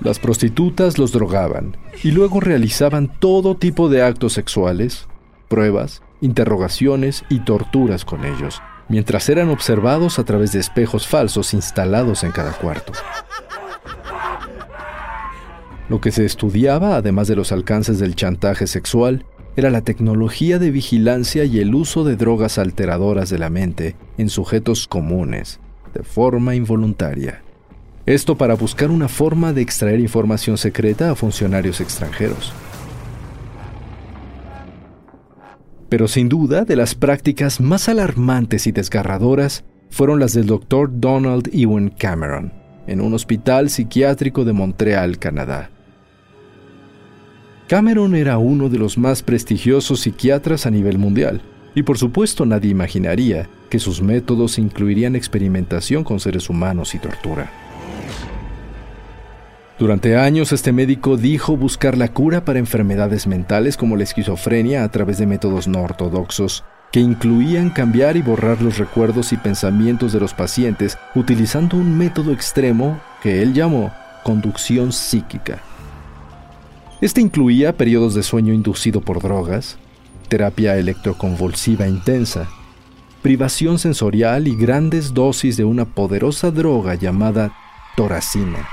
Las 0.00 0.18
prostitutas 0.18 0.98
los 0.98 1.12
drogaban 1.12 1.78
y 2.02 2.10
luego 2.10 2.40
realizaban 2.40 3.10
todo 3.18 3.56
tipo 3.56 3.88
de 3.88 4.02
actos 4.02 4.34
sexuales, 4.34 5.06
pruebas, 5.48 6.02
interrogaciones 6.20 7.24
y 7.28 7.40
torturas 7.40 8.04
con 8.04 8.24
ellos, 8.24 8.62
mientras 8.88 9.28
eran 9.28 9.50
observados 9.50 10.18
a 10.18 10.24
través 10.24 10.52
de 10.52 10.60
espejos 10.60 11.06
falsos 11.06 11.54
instalados 11.54 12.24
en 12.24 12.32
cada 12.32 12.52
cuarto. 12.52 12.92
Lo 15.88 16.00
que 16.00 16.10
se 16.10 16.24
estudiaba, 16.24 16.96
además 16.96 17.28
de 17.28 17.36
los 17.36 17.52
alcances 17.52 17.98
del 17.98 18.16
chantaje 18.16 18.66
sexual, 18.66 19.24
era 19.56 19.70
la 19.70 19.80
tecnología 19.80 20.58
de 20.58 20.70
vigilancia 20.70 21.44
y 21.44 21.60
el 21.60 21.74
uso 21.74 22.04
de 22.04 22.16
drogas 22.16 22.58
alteradoras 22.58 23.30
de 23.30 23.38
la 23.38 23.50
mente 23.50 23.96
en 24.18 24.28
sujetos 24.28 24.86
comunes, 24.86 25.60
de 25.94 26.02
forma 26.02 26.54
involuntaria. 26.54 27.42
Esto 28.04 28.36
para 28.36 28.54
buscar 28.54 28.90
una 28.90 29.08
forma 29.08 29.52
de 29.52 29.62
extraer 29.62 29.98
información 30.00 30.58
secreta 30.58 31.10
a 31.10 31.14
funcionarios 31.14 31.80
extranjeros. 31.80 32.52
Pero 35.88 36.08
sin 36.08 36.28
duda, 36.28 36.64
de 36.64 36.76
las 36.76 36.94
prácticas 36.94 37.60
más 37.60 37.88
alarmantes 37.88 38.66
y 38.66 38.72
desgarradoras 38.72 39.64
fueron 39.90 40.18
las 40.18 40.32
del 40.32 40.46
Dr. 40.46 40.90
Donald 40.92 41.48
Ewan 41.52 41.90
Cameron, 41.90 42.52
en 42.86 43.00
un 43.00 43.14
hospital 43.14 43.70
psiquiátrico 43.70 44.44
de 44.44 44.52
Montreal, 44.52 45.18
Canadá. 45.18 45.70
Cameron 47.68 48.14
era 48.14 48.38
uno 48.38 48.68
de 48.68 48.78
los 48.78 48.96
más 48.98 49.22
prestigiosos 49.22 50.00
psiquiatras 50.00 50.66
a 50.66 50.70
nivel 50.70 50.98
mundial, 50.98 51.42
y 51.74 51.82
por 51.82 51.98
supuesto 51.98 52.46
nadie 52.46 52.70
imaginaría 52.70 53.48
que 53.70 53.78
sus 53.78 54.00
métodos 54.00 54.58
incluirían 54.58 55.16
experimentación 55.16 56.04
con 56.04 56.20
seres 56.20 56.48
humanos 56.48 56.94
y 56.94 56.98
tortura. 56.98 57.65
Durante 59.78 60.16
años 60.16 60.52
este 60.52 60.72
médico 60.72 61.18
dijo 61.18 61.54
buscar 61.54 61.98
la 61.98 62.08
cura 62.08 62.46
para 62.46 62.58
enfermedades 62.58 63.26
mentales 63.26 63.76
como 63.76 63.96
la 63.96 64.04
esquizofrenia 64.04 64.82
a 64.82 64.88
través 64.90 65.18
de 65.18 65.26
métodos 65.26 65.68
no 65.68 65.82
ortodoxos, 65.82 66.64
que 66.92 67.00
incluían 67.00 67.68
cambiar 67.68 68.16
y 68.16 68.22
borrar 68.22 68.62
los 68.62 68.78
recuerdos 68.78 69.34
y 69.34 69.36
pensamientos 69.36 70.14
de 70.14 70.20
los 70.20 70.32
pacientes 70.32 70.96
utilizando 71.14 71.76
un 71.76 71.98
método 71.98 72.32
extremo 72.32 72.98
que 73.22 73.42
él 73.42 73.52
llamó 73.52 73.92
conducción 74.22 74.92
psíquica. 74.92 75.60
Este 77.02 77.20
incluía 77.20 77.76
periodos 77.76 78.14
de 78.14 78.22
sueño 78.22 78.54
inducido 78.54 79.02
por 79.02 79.20
drogas, 79.20 79.76
terapia 80.28 80.78
electroconvulsiva 80.78 81.86
intensa, 81.86 82.48
privación 83.20 83.78
sensorial 83.78 84.48
y 84.48 84.56
grandes 84.56 85.12
dosis 85.12 85.58
de 85.58 85.64
una 85.64 85.84
poderosa 85.84 86.50
droga 86.50 86.94
llamada 86.94 87.52
toracina. 87.94 88.66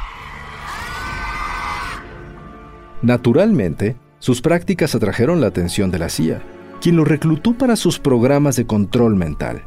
Naturalmente, 3.03 3.97
sus 4.19 4.41
prácticas 4.41 4.95
atrajeron 4.95 5.41
la 5.41 5.47
atención 5.47 5.91
de 5.91 5.99
la 5.99 6.07
CIA, 6.07 6.41
quien 6.81 6.95
lo 6.95 7.03
reclutó 7.03 7.53
para 7.57 7.75
sus 7.75 7.99
programas 7.99 8.55
de 8.55 8.65
control 8.65 9.15
mental. 9.15 9.63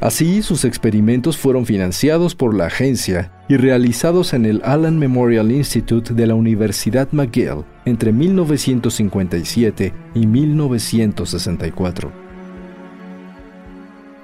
Así, 0.00 0.42
sus 0.42 0.64
experimentos 0.64 1.36
fueron 1.36 1.66
financiados 1.66 2.34
por 2.34 2.54
la 2.54 2.66
agencia 2.66 3.32
y 3.48 3.56
realizados 3.56 4.34
en 4.34 4.46
el 4.46 4.62
Allen 4.64 4.98
Memorial 4.98 5.50
Institute 5.52 6.14
de 6.14 6.26
la 6.26 6.34
Universidad 6.34 7.08
McGill 7.12 7.64
entre 7.84 8.12
1957 8.12 9.92
y 10.14 10.26
1964. 10.26 12.21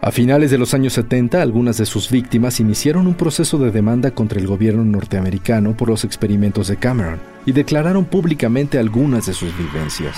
A 0.08 0.10
finales 0.10 0.50
de 0.50 0.56
los 0.56 0.72
años 0.72 0.94
70, 0.94 1.42
algunas 1.42 1.76
de 1.76 1.84
sus 1.84 2.10
víctimas 2.10 2.60
iniciaron 2.60 3.06
un 3.06 3.12
proceso 3.12 3.58
de 3.58 3.70
demanda 3.70 4.12
contra 4.12 4.40
el 4.40 4.46
gobierno 4.46 4.82
norteamericano 4.82 5.76
por 5.76 5.90
los 5.90 6.02
experimentos 6.02 6.68
de 6.68 6.78
Cameron 6.78 7.20
y 7.44 7.52
declararon 7.52 8.06
públicamente 8.06 8.78
algunas 8.78 9.26
de 9.26 9.34
sus 9.34 9.54
vivencias. 9.58 10.16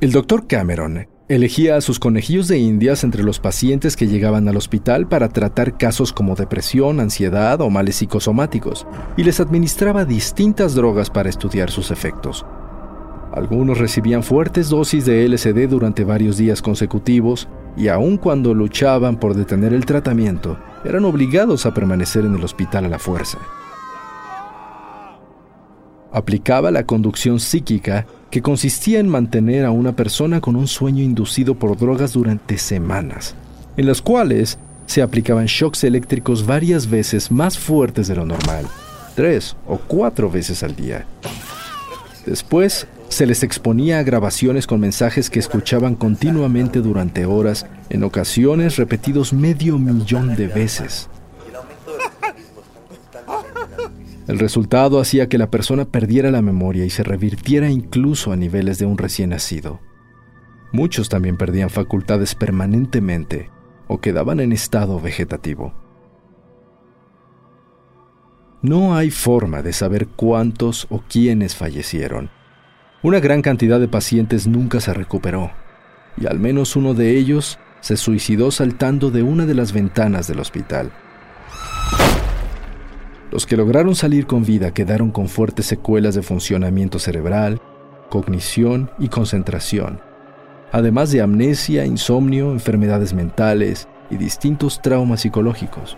El 0.00 0.10
doctor 0.10 0.46
Cameron 0.46 1.06
elegía 1.28 1.76
a 1.76 1.82
sus 1.82 1.98
conejillos 1.98 2.48
de 2.48 2.56
indias 2.56 3.04
entre 3.04 3.22
los 3.22 3.40
pacientes 3.40 3.94
que 3.94 4.06
llegaban 4.06 4.48
al 4.48 4.56
hospital 4.56 5.06
para 5.06 5.28
tratar 5.28 5.76
casos 5.76 6.14
como 6.14 6.34
depresión, 6.34 6.98
ansiedad 6.98 7.60
o 7.60 7.68
males 7.68 7.96
psicosomáticos, 7.96 8.86
y 9.18 9.24
les 9.24 9.38
administraba 9.38 10.06
distintas 10.06 10.74
drogas 10.74 11.10
para 11.10 11.28
estudiar 11.28 11.70
sus 11.70 11.90
efectos. 11.90 12.46
Algunos 13.38 13.78
recibían 13.78 14.24
fuertes 14.24 14.68
dosis 14.68 15.06
de 15.06 15.24
LSD 15.28 15.68
durante 15.68 16.02
varios 16.02 16.38
días 16.38 16.60
consecutivos 16.60 17.46
y 17.76 17.86
aun 17.86 18.16
cuando 18.16 18.52
luchaban 18.52 19.20
por 19.20 19.34
detener 19.34 19.72
el 19.72 19.86
tratamiento, 19.86 20.58
eran 20.84 21.04
obligados 21.04 21.64
a 21.64 21.72
permanecer 21.72 22.24
en 22.24 22.34
el 22.34 22.42
hospital 22.42 22.86
a 22.86 22.88
la 22.88 22.98
fuerza. 22.98 23.38
Aplicaba 26.10 26.72
la 26.72 26.84
conducción 26.84 27.38
psíquica 27.38 28.06
que 28.28 28.42
consistía 28.42 28.98
en 28.98 29.08
mantener 29.08 29.64
a 29.64 29.70
una 29.70 29.94
persona 29.94 30.40
con 30.40 30.56
un 30.56 30.66
sueño 30.66 31.04
inducido 31.04 31.54
por 31.54 31.76
drogas 31.78 32.14
durante 32.14 32.58
semanas, 32.58 33.36
en 33.76 33.86
las 33.86 34.02
cuales 34.02 34.58
se 34.86 35.00
aplicaban 35.00 35.46
shocks 35.46 35.84
eléctricos 35.84 36.44
varias 36.44 36.90
veces 36.90 37.30
más 37.30 37.56
fuertes 37.56 38.08
de 38.08 38.16
lo 38.16 38.26
normal, 38.26 38.66
tres 39.14 39.54
o 39.68 39.78
cuatro 39.78 40.28
veces 40.28 40.64
al 40.64 40.74
día. 40.74 41.06
Después 42.26 42.88
se 43.08 43.26
les 43.26 43.42
exponía 43.42 43.98
a 43.98 44.02
grabaciones 44.02 44.66
con 44.66 44.80
mensajes 44.80 45.30
que 45.30 45.38
escuchaban 45.38 45.94
continuamente 45.94 46.80
durante 46.80 47.26
horas, 47.26 47.66
en 47.90 48.04
ocasiones 48.04 48.76
repetidos 48.76 49.32
medio 49.32 49.78
millón 49.78 50.36
de 50.36 50.46
veces. 50.46 51.08
El 54.26 54.38
resultado 54.38 55.00
hacía 55.00 55.28
que 55.28 55.38
la 55.38 55.50
persona 55.50 55.86
perdiera 55.86 56.30
la 56.30 56.42
memoria 56.42 56.84
y 56.84 56.90
se 56.90 57.02
revirtiera 57.02 57.70
incluso 57.70 58.30
a 58.30 58.36
niveles 58.36 58.78
de 58.78 58.84
un 58.84 58.98
recién 58.98 59.30
nacido. 59.30 59.80
Muchos 60.70 61.08
también 61.08 61.38
perdían 61.38 61.70
facultades 61.70 62.34
permanentemente 62.34 63.50
o 63.86 64.02
quedaban 64.02 64.40
en 64.40 64.52
estado 64.52 65.00
vegetativo. 65.00 65.72
No 68.60 68.94
hay 68.94 69.10
forma 69.10 69.62
de 69.62 69.72
saber 69.72 70.08
cuántos 70.08 70.86
o 70.90 71.00
quiénes 71.08 71.56
fallecieron, 71.56 72.28
una 73.02 73.20
gran 73.20 73.42
cantidad 73.42 73.78
de 73.78 73.86
pacientes 73.86 74.48
nunca 74.48 74.80
se 74.80 74.92
recuperó, 74.92 75.52
y 76.16 76.26
al 76.26 76.40
menos 76.40 76.74
uno 76.74 76.94
de 76.94 77.16
ellos 77.16 77.58
se 77.80 77.96
suicidó 77.96 78.50
saltando 78.50 79.10
de 79.12 79.22
una 79.22 79.46
de 79.46 79.54
las 79.54 79.72
ventanas 79.72 80.26
del 80.26 80.40
hospital. 80.40 80.90
Los 83.30 83.46
que 83.46 83.56
lograron 83.56 83.94
salir 83.94 84.26
con 84.26 84.44
vida 84.44 84.72
quedaron 84.72 85.12
con 85.12 85.28
fuertes 85.28 85.66
secuelas 85.66 86.16
de 86.16 86.22
funcionamiento 86.22 86.98
cerebral, 86.98 87.60
cognición 88.08 88.90
y 88.98 89.08
concentración, 89.08 90.00
además 90.72 91.12
de 91.12 91.22
amnesia, 91.22 91.84
insomnio, 91.84 92.50
enfermedades 92.50 93.14
mentales 93.14 93.86
y 94.10 94.16
distintos 94.16 94.82
traumas 94.82 95.20
psicológicos. 95.20 95.96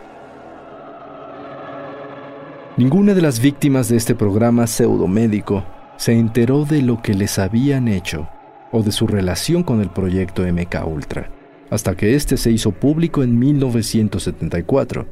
Ninguna 2.76 3.14
de 3.14 3.22
las 3.22 3.40
víctimas 3.40 3.88
de 3.88 3.96
este 3.96 4.14
programa 4.14 4.66
pseudomédico 4.66 5.64
se 6.00 6.18
enteró 6.18 6.64
de 6.64 6.80
lo 6.80 7.02
que 7.02 7.12
les 7.12 7.38
habían 7.38 7.86
hecho 7.86 8.26
o 8.72 8.82
de 8.82 8.90
su 8.90 9.06
relación 9.06 9.62
con 9.62 9.82
el 9.82 9.90
proyecto 9.90 10.50
MK 10.50 10.86
Ultra, 10.86 11.30
hasta 11.68 11.94
que 11.94 12.14
este 12.14 12.38
se 12.38 12.50
hizo 12.50 12.72
público 12.72 13.22
en 13.22 13.38
1974. 13.38 15.06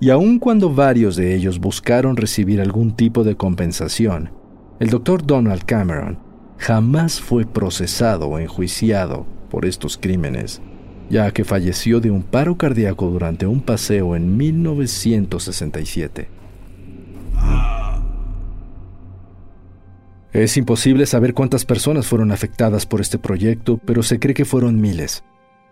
Y 0.00 0.10
aun 0.10 0.38
cuando 0.38 0.72
varios 0.72 1.16
de 1.16 1.34
ellos 1.34 1.58
buscaron 1.58 2.16
recibir 2.16 2.60
algún 2.60 2.94
tipo 2.94 3.24
de 3.24 3.34
compensación, 3.34 4.30
el 4.78 4.90
doctor 4.90 5.26
Donald 5.26 5.64
Cameron 5.64 6.20
jamás 6.56 7.20
fue 7.20 7.44
procesado 7.44 8.28
o 8.28 8.38
enjuiciado 8.38 9.26
por 9.50 9.66
estos 9.66 9.98
crímenes, 9.98 10.62
ya 11.10 11.32
que 11.32 11.42
falleció 11.42 11.98
de 11.98 12.12
un 12.12 12.22
paro 12.22 12.56
cardíaco 12.56 13.10
durante 13.10 13.44
un 13.44 13.60
paseo 13.60 14.14
en 14.14 14.36
1967. 14.36 16.43
Es 20.34 20.56
imposible 20.56 21.06
saber 21.06 21.32
cuántas 21.32 21.64
personas 21.64 22.08
fueron 22.08 22.32
afectadas 22.32 22.86
por 22.86 23.00
este 23.00 23.18
proyecto, 23.18 23.78
pero 23.78 24.02
se 24.02 24.18
cree 24.18 24.34
que 24.34 24.44
fueron 24.44 24.80
miles. 24.80 25.22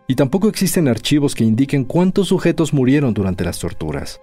Y 0.06 0.14
tampoco 0.14 0.48
existen 0.48 0.86
archivos 0.86 1.34
que 1.34 1.42
indiquen 1.42 1.84
cuántos 1.84 2.28
sujetos 2.28 2.72
murieron 2.72 3.12
durante 3.12 3.44
las 3.44 3.58
torturas. 3.58 4.20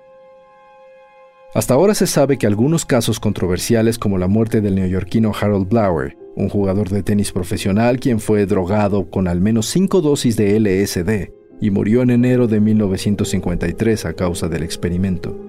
Hasta 1.53 1.73
ahora 1.73 1.93
se 1.93 2.07
sabe 2.07 2.37
que 2.37 2.47
algunos 2.47 2.85
casos 2.85 3.19
controversiales 3.19 3.99
como 3.99 4.17
la 4.17 4.29
muerte 4.29 4.61
del 4.61 4.75
neoyorquino 4.75 5.33
Harold 5.37 5.67
Blower, 5.67 6.17
un 6.37 6.47
jugador 6.47 6.87
de 6.87 7.03
tenis 7.03 7.33
profesional 7.33 7.99
quien 7.99 8.21
fue 8.21 8.45
drogado 8.45 9.09
con 9.09 9.27
al 9.27 9.41
menos 9.41 9.65
cinco 9.65 9.99
dosis 9.99 10.37
de 10.37 10.57
LSD 10.57 11.33
y 11.59 11.69
murió 11.69 12.01
en 12.01 12.11
enero 12.11 12.47
de 12.47 12.61
1953 12.61 14.05
a 14.05 14.13
causa 14.13 14.47
del 14.47 14.63
experimento. 14.63 15.48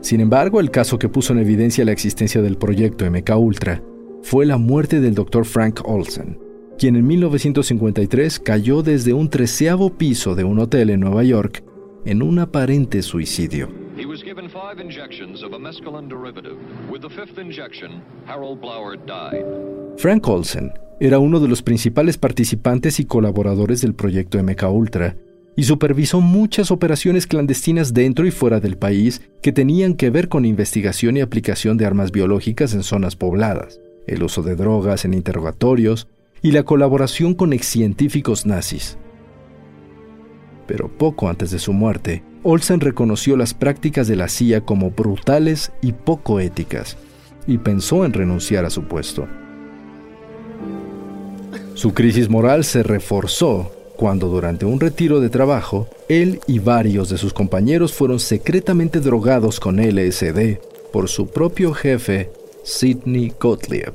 Sin 0.00 0.20
embargo, 0.20 0.60
el 0.60 0.70
caso 0.70 0.98
que 0.98 1.08
puso 1.08 1.32
en 1.32 1.40
evidencia 1.40 1.84
la 1.84 1.92
existencia 1.92 2.40
del 2.40 2.56
proyecto 2.56 3.08
MK 3.10 3.36
Ultra 3.36 3.82
fue 4.22 4.46
la 4.46 4.56
muerte 4.56 5.00
del 5.00 5.14
Dr. 5.14 5.44
Frank 5.44 5.80
Olsen, 5.84 6.38
quien 6.78 6.96
en 6.96 7.06
1953 7.06 8.40
cayó 8.40 8.82
desde 8.82 9.12
un 9.12 9.28
treceavo 9.28 9.90
piso 9.96 10.34
de 10.34 10.44
un 10.44 10.58
hotel 10.58 10.90
en 10.90 11.00
Nueva 11.00 11.22
York 11.22 11.62
en 12.06 12.22
un 12.22 12.38
aparente 12.38 13.02
suicidio. 13.02 13.68
Frank 19.98 20.28
Olsen 20.28 20.72
era 20.98 21.18
uno 21.18 21.40
de 21.40 21.48
los 21.48 21.62
principales 21.62 22.16
participantes 22.16 23.00
y 23.00 23.04
colaboradores 23.04 23.82
del 23.82 23.94
proyecto 23.94 24.42
MK 24.42 24.62
Ultra 24.70 25.16
y 25.60 25.64
supervisó 25.64 26.22
muchas 26.22 26.70
operaciones 26.70 27.26
clandestinas 27.26 27.92
dentro 27.92 28.26
y 28.26 28.30
fuera 28.30 28.60
del 28.60 28.78
país 28.78 29.20
que 29.42 29.52
tenían 29.52 29.92
que 29.92 30.08
ver 30.08 30.30
con 30.30 30.46
investigación 30.46 31.18
y 31.18 31.20
aplicación 31.20 31.76
de 31.76 31.84
armas 31.84 32.12
biológicas 32.12 32.72
en 32.72 32.82
zonas 32.82 33.14
pobladas, 33.14 33.78
el 34.06 34.22
uso 34.22 34.40
de 34.42 34.56
drogas 34.56 35.04
en 35.04 35.12
interrogatorios 35.12 36.08
y 36.40 36.52
la 36.52 36.62
colaboración 36.62 37.34
con 37.34 37.52
excientíficos 37.52 38.46
nazis. 38.46 38.96
Pero 40.66 40.88
poco 40.88 41.28
antes 41.28 41.50
de 41.50 41.58
su 41.58 41.74
muerte, 41.74 42.24
Olsen 42.42 42.80
reconoció 42.80 43.36
las 43.36 43.52
prácticas 43.52 44.08
de 44.08 44.16
la 44.16 44.28
CIA 44.28 44.62
como 44.62 44.92
brutales 44.92 45.72
y 45.82 45.92
poco 45.92 46.40
éticas, 46.40 46.96
y 47.46 47.58
pensó 47.58 48.06
en 48.06 48.14
renunciar 48.14 48.64
a 48.64 48.70
su 48.70 48.84
puesto. 48.84 49.28
Su 51.74 51.92
crisis 51.92 52.30
moral 52.30 52.64
se 52.64 52.82
reforzó 52.82 53.72
cuando 54.00 54.28
durante 54.28 54.64
un 54.64 54.80
retiro 54.80 55.20
de 55.20 55.28
trabajo, 55.28 55.86
él 56.08 56.40
y 56.46 56.58
varios 56.58 57.10
de 57.10 57.18
sus 57.18 57.34
compañeros 57.34 57.92
fueron 57.92 58.18
secretamente 58.18 58.98
drogados 58.98 59.60
con 59.60 59.76
LSD 59.76 60.58
por 60.90 61.10
su 61.10 61.26
propio 61.26 61.74
jefe, 61.74 62.30
Sidney 62.64 63.34
Gottlieb, 63.38 63.94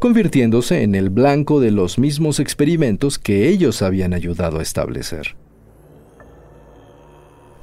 convirtiéndose 0.00 0.82
en 0.82 0.96
el 0.96 1.10
blanco 1.10 1.60
de 1.60 1.70
los 1.70 2.00
mismos 2.00 2.40
experimentos 2.40 3.20
que 3.20 3.48
ellos 3.48 3.80
habían 3.80 4.12
ayudado 4.12 4.58
a 4.58 4.62
establecer. 4.62 5.36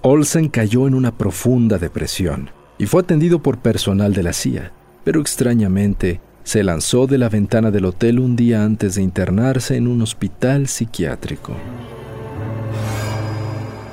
Olsen 0.02 0.48
cayó 0.48 0.88
en 0.88 0.94
una 0.94 1.18
profunda 1.18 1.78
depresión 1.78 2.52
y 2.78 2.86
fue 2.86 3.02
atendido 3.02 3.44
por 3.44 3.58
personal 3.58 4.14
de 4.14 4.24
la 4.24 4.32
CIA, 4.32 4.72
pero 5.04 5.20
extrañamente 5.20 6.22
se 6.44 6.64
lanzó 6.64 7.08
de 7.08 7.18
la 7.18 7.30
ventana 7.30 7.72
del 7.72 7.86
hotel 7.86 8.20
un 8.20 8.36
día 8.36 8.64
antes 8.64 8.96
de 8.96 9.02
internarse 9.02 9.76
en 9.76 9.88
un 9.88 10.02
hospital 10.02 10.68
psiquiátrico. 10.68 11.56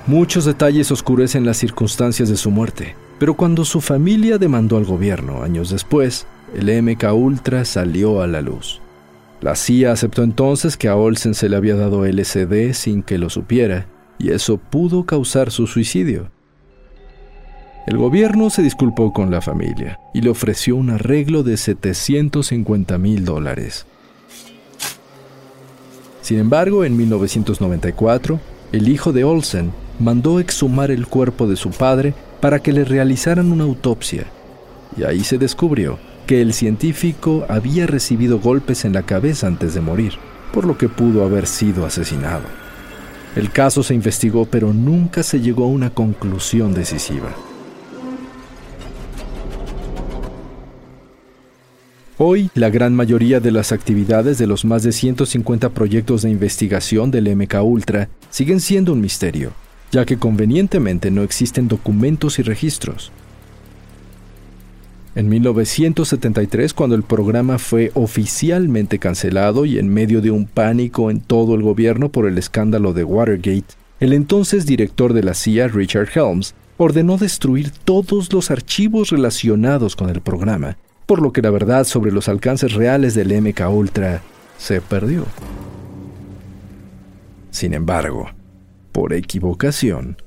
Muchos 0.06 0.44
detalles 0.44 0.90
oscurecen 0.90 1.46
las 1.46 1.56
circunstancias 1.56 2.28
de 2.28 2.36
su 2.36 2.50
muerte, 2.50 2.96
pero 3.18 3.34
cuando 3.34 3.64
su 3.64 3.80
familia 3.80 4.38
demandó 4.38 4.76
al 4.76 4.84
gobierno 4.84 5.42
años 5.42 5.70
después, 5.70 6.26
el 6.54 6.82
MK 6.82 7.12
Ultra 7.12 7.64
salió 7.64 8.22
a 8.22 8.26
la 8.26 8.40
luz. 8.40 8.80
La 9.40 9.54
CIA 9.54 9.92
aceptó 9.92 10.22
entonces 10.22 10.76
que 10.76 10.88
a 10.88 10.96
Olsen 10.96 11.34
se 11.34 11.48
le 11.48 11.56
había 11.56 11.76
dado 11.76 12.04
LSD 12.04 12.72
sin 12.72 13.02
que 13.02 13.18
lo 13.18 13.30
supiera, 13.30 13.86
y 14.18 14.30
eso 14.30 14.58
pudo 14.58 15.06
causar 15.06 15.50
su 15.50 15.66
suicidio. 15.66 16.30
El 17.86 17.96
gobierno 17.96 18.50
se 18.50 18.62
disculpó 18.62 19.12
con 19.12 19.30
la 19.30 19.40
familia 19.40 19.98
y 20.12 20.20
le 20.20 20.30
ofreció 20.30 20.76
un 20.76 20.90
arreglo 20.90 21.42
de 21.42 21.56
750 21.56 22.98
mil 22.98 23.24
dólares. 23.24 23.86
Sin 26.20 26.38
embargo, 26.38 26.84
en 26.84 26.96
1994, 26.96 28.38
el 28.72 28.88
hijo 28.88 29.12
de 29.12 29.24
Olsen 29.24 29.72
mandó 29.98 30.40
exhumar 30.40 30.90
el 30.90 31.06
cuerpo 31.06 31.48
de 31.48 31.56
su 31.56 31.70
padre 31.70 32.14
para 32.40 32.60
que 32.60 32.72
le 32.72 32.84
realizaran 32.84 33.50
una 33.50 33.64
autopsia. 33.64 34.26
Y 34.96 35.04
ahí 35.04 35.24
se 35.24 35.38
descubrió 35.38 35.98
que 36.26 36.42
el 36.42 36.52
científico 36.52 37.46
había 37.48 37.86
recibido 37.86 38.38
golpes 38.38 38.84
en 38.84 38.92
la 38.92 39.02
cabeza 39.02 39.46
antes 39.46 39.74
de 39.74 39.80
morir, 39.80 40.12
por 40.52 40.66
lo 40.66 40.76
que 40.76 40.88
pudo 40.88 41.24
haber 41.24 41.46
sido 41.46 41.86
asesinado. 41.86 42.44
El 43.34 43.50
caso 43.50 43.82
se 43.82 43.94
investigó 43.94 44.44
pero 44.44 44.72
nunca 44.72 45.22
se 45.22 45.40
llegó 45.40 45.64
a 45.64 45.68
una 45.68 45.90
conclusión 45.90 46.74
decisiva. 46.74 47.30
Hoy, 52.22 52.50
la 52.52 52.68
gran 52.68 52.94
mayoría 52.94 53.40
de 53.40 53.50
las 53.50 53.72
actividades 53.72 54.36
de 54.36 54.46
los 54.46 54.66
más 54.66 54.82
de 54.82 54.92
150 54.92 55.70
proyectos 55.70 56.20
de 56.20 56.28
investigación 56.28 57.10
del 57.10 57.34
MK 57.34 57.54
Ultra 57.62 58.10
siguen 58.28 58.60
siendo 58.60 58.92
un 58.92 59.00
misterio, 59.00 59.52
ya 59.90 60.04
que 60.04 60.18
convenientemente 60.18 61.10
no 61.10 61.22
existen 61.22 61.66
documentos 61.66 62.38
y 62.38 62.42
registros. 62.42 63.10
En 65.14 65.30
1973, 65.30 66.74
cuando 66.74 66.94
el 66.94 67.04
programa 67.04 67.58
fue 67.58 67.90
oficialmente 67.94 68.98
cancelado 68.98 69.64
y 69.64 69.78
en 69.78 69.88
medio 69.88 70.20
de 70.20 70.30
un 70.30 70.44
pánico 70.44 71.10
en 71.10 71.22
todo 71.22 71.54
el 71.54 71.62
gobierno 71.62 72.10
por 72.10 72.28
el 72.28 72.36
escándalo 72.36 72.92
de 72.92 73.02
Watergate, 73.02 73.74
el 73.98 74.12
entonces 74.12 74.66
director 74.66 75.14
de 75.14 75.22
la 75.22 75.32
CIA, 75.32 75.68
Richard 75.68 76.10
Helms, 76.14 76.54
ordenó 76.76 77.16
destruir 77.16 77.70
todos 77.70 78.30
los 78.30 78.50
archivos 78.50 79.08
relacionados 79.08 79.96
con 79.96 80.10
el 80.10 80.20
programa 80.20 80.76
por 81.10 81.22
lo 81.22 81.32
que 81.32 81.42
la 81.42 81.50
verdad 81.50 81.82
sobre 81.82 82.12
los 82.12 82.28
alcances 82.28 82.72
reales 82.74 83.16
del 83.16 83.32
MK 83.42 83.68
Ultra 83.68 84.22
se 84.58 84.80
perdió. 84.80 85.24
Sin 87.50 87.74
embargo, 87.74 88.28
por 88.92 89.12
equivocación, 89.12 90.18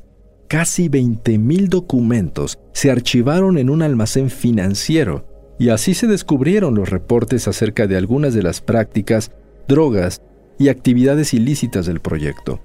casi 0.50 0.90
20.000 0.90 1.70
documentos 1.70 2.60
se 2.74 2.92
archivaron 2.92 3.58
en 3.58 3.70
un 3.70 3.82
almacén 3.82 4.30
financiero 4.30 5.26
y 5.58 5.70
así 5.70 5.94
se 5.94 6.08
descubrieron 6.08 6.76
los 6.76 6.90
reportes 6.90 7.48
acerca 7.48 7.88
de 7.88 7.96
algunas 7.96 8.34
de 8.34 8.44
las 8.44 8.60
prácticas, 8.60 9.32
drogas 9.70 10.22
y 10.60 10.68
actividades 10.68 11.34
ilícitas 11.34 11.86
del 11.86 12.02
proyecto. 12.02 12.60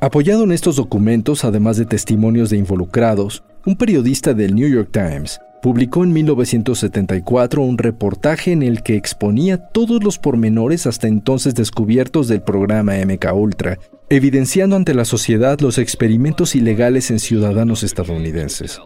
Apoyado 0.00 0.44
en 0.44 0.52
estos 0.52 0.76
documentos, 0.76 1.44
además 1.44 1.76
de 1.76 1.86
testimonios 1.86 2.50
de 2.50 2.58
involucrados, 2.58 3.42
un 3.66 3.76
periodista 3.76 4.34
del 4.34 4.54
New 4.54 4.68
York 4.68 4.90
Times 4.92 5.40
publicó 5.62 6.04
en 6.04 6.12
1974 6.12 7.62
un 7.62 7.78
reportaje 7.78 8.52
en 8.52 8.62
el 8.62 8.82
que 8.82 8.96
exponía 8.96 9.56
todos 9.56 10.04
los 10.04 10.18
pormenores 10.18 10.86
hasta 10.86 11.08
entonces 11.08 11.54
descubiertos 11.54 12.28
del 12.28 12.42
programa 12.42 12.92
MK 12.96 13.32
Ultra, 13.32 13.78
evidenciando 14.10 14.76
ante 14.76 14.92
la 14.92 15.06
sociedad 15.06 15.58
los 15.60 15.78
experimentos 15.78 16.54
ilegales 16.54 17.10
en 17.10 17.18
ciudadanos 17.18 17.82
estadounidenses. 17.82 18.78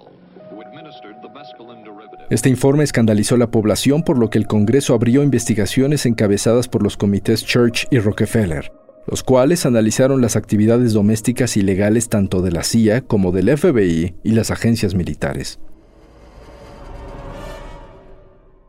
Este 2.31 2.49
informe 2.49 2.85
escandalizó 2.85 3.35
a 3.35 3.39
la 3.39 3.51
población 3.51 4.05
por 4.05 4.19
lo 4.19 4.31
que 4.31 4.39
el 4.39 4.47
Congreso 4.47 4.95
abrió 4.95 5.25
investigaciones 5.25 6.07
encabezadas 6.07 6.69
por 6.69 6.85
los 6.85 6.97
comités 6.97 7.45
Church 7.45 7.89
y 7.91 7.99
Rockefeller, 7.99 8.71
los 9.09 9.23
cuales 9.23 9.65
analizaron 9.65 10.21
las 10.21 10.37
actividades 10.37 10.93
domésticas 10.93 11.57
ilegales 11.57 12.11
tanto 12.11 12.43
de 12.43 12.51
la 12.51 12.63
CIA 12.63 13.07
como 13.07 13.33
del 13.33 13.57
FBI 13.57 14.15
y 14.23 14.33
las 14.33 14.51
agencias 14.51 14.95
militares. 14.95 15.59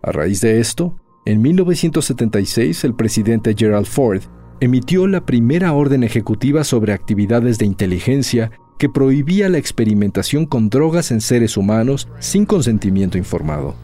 A 0.01 0.13
raíz 0.13 0.39
de 0.39 0.61
esto, 0.61 0.95
en 1.25 1.41
1976 1.41 2.85
el 2.85 2.95
presidente 2.95 3.53
Gerald 3.57 3.85
Ford 3.85 4.21
emitió 4.61 5.07
la 5.07 5.25
primera 5.25 5.73
orden 5.73 6.03
ejecutiva 6.03 6.63
sobre 6.63 6.93
actividades 6.93 7.57
de 7.57 7.65
inteligencia 7.65 8.51
que 8.77 8.87
prohibía 8.87 9.49
la 9.49 9.57
experimentación 9.57 10.45
con 10.45 10.69
drogas 10.69 11.11
en 11.11 11.19
seres 11.19 11.57
humanos 11.57 12.07
sin 12.19 12.45
consentimiento 12.45 13.17
informado. 13.17 13.75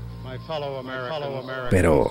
Pero, 1.69 2.09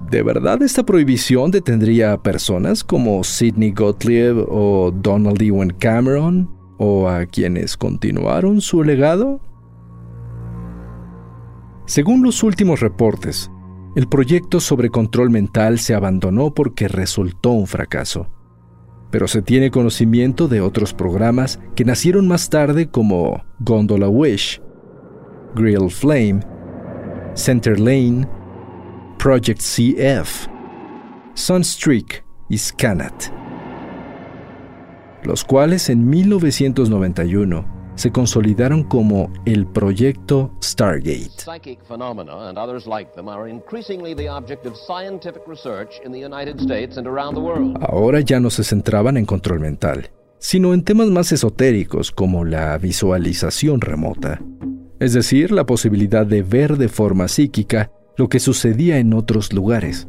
¿De 0.00 0.22
verdad 0.22 0.62
esta 0.62 0.84
prohibición 0.84 1.50
detendría 1.50 2.12
a 2.12 2.22
personas 2.22 2.82
como 2.82 3.22
Sidney 3.24 3.72
Gottlieb 3.72 4.38
o 4.48 4.90
Donald 4.90 5.42
Ewan 5.42 5.70
Cameron 5.70 6.48
o 6.78 7.08
a 7.08 7.26
quienes 7.26 7.76
continuaron 7.76 8.60
su 8.60 8.82
legado? 8.84 9.40
Según 11.84 12.22
los 12.22 12.42
últimos 12.42 12.80
reportes, 12.80 13.50
el 13.96 14.08
proyecto 14.08 14.60
sobre 14.60 14.88
control 14.88 15.30
mental 15.30 15.78
se 15.78 15.94
abandonó 15.94 16.54
porque 16.54 16.86
resultó 16.86 17.50
un 17.50 17.66
fracaso. 17.66 18.28
Pero 19.10 19.26
se 19.26 19.42
tiene 19.42 19.70
conocimiento 19.70 20.48
de 20.48 20.60
otros 20.60 20.94
programas 20.94 21.58
que 21.74 21.84
nacieron 21.84 22.28
más 22.28 22.48
tarde 22.50 22.88
como 22.88 23.42
Gondola 23.58 24.08
Wish, 24.08 24.62
Grill 25.54 25.90
Flame, 25.90 26.40
Center 27.34 27.80
Lane 27.80 28.28
Project 29.18 29.60
CF, 29.60 30.46
Sunstreak 31.34 32.24
y 32.48 32.56
Scanat, 32.56 33.24
los 35.24 35.42
cuales 35.42 35.88
en 35.88 36.08
1991 36.08 37.66
se 37.96 38.12
consolidaron 38.12 38.84
como 38.84 39.32
el 39.44 39.66
proyecto 39.66 40.52
Stargate. 40.62 41.32
Ahora 47.80 48.20
ya 48.20 48.38
no 48.38 48.50
se 48.50 48.62
centraban 48.62 49.16
en 49.16 49.26
control 49.26 49.58
mental, 49.58 50.12
sino 50.38 50.72
en 50.72 50.84
temas 50.84 51.08
más 51.08 51.32
esotéricos 51.32 52.12
como 52.12 52.44
la 52.44 52.78
visualización 52.78 53.80
remota, 53.80 54.40
es 55.00 55.12
decir, 55.12 55.50
la 55.50 55.66
posibilidad 55.66 56.24
de 56.24 56.42
ver 56.42 56.76
de 56.76 56.88
forma 56.88 57.26
psíquica 57.26 57.90
lo 58.18 58.28
que 58.28 58.40
sucedía 58.40 58.98
en 58.98 59.14
otros 59.14 59.52
lugares. 59.54 60.08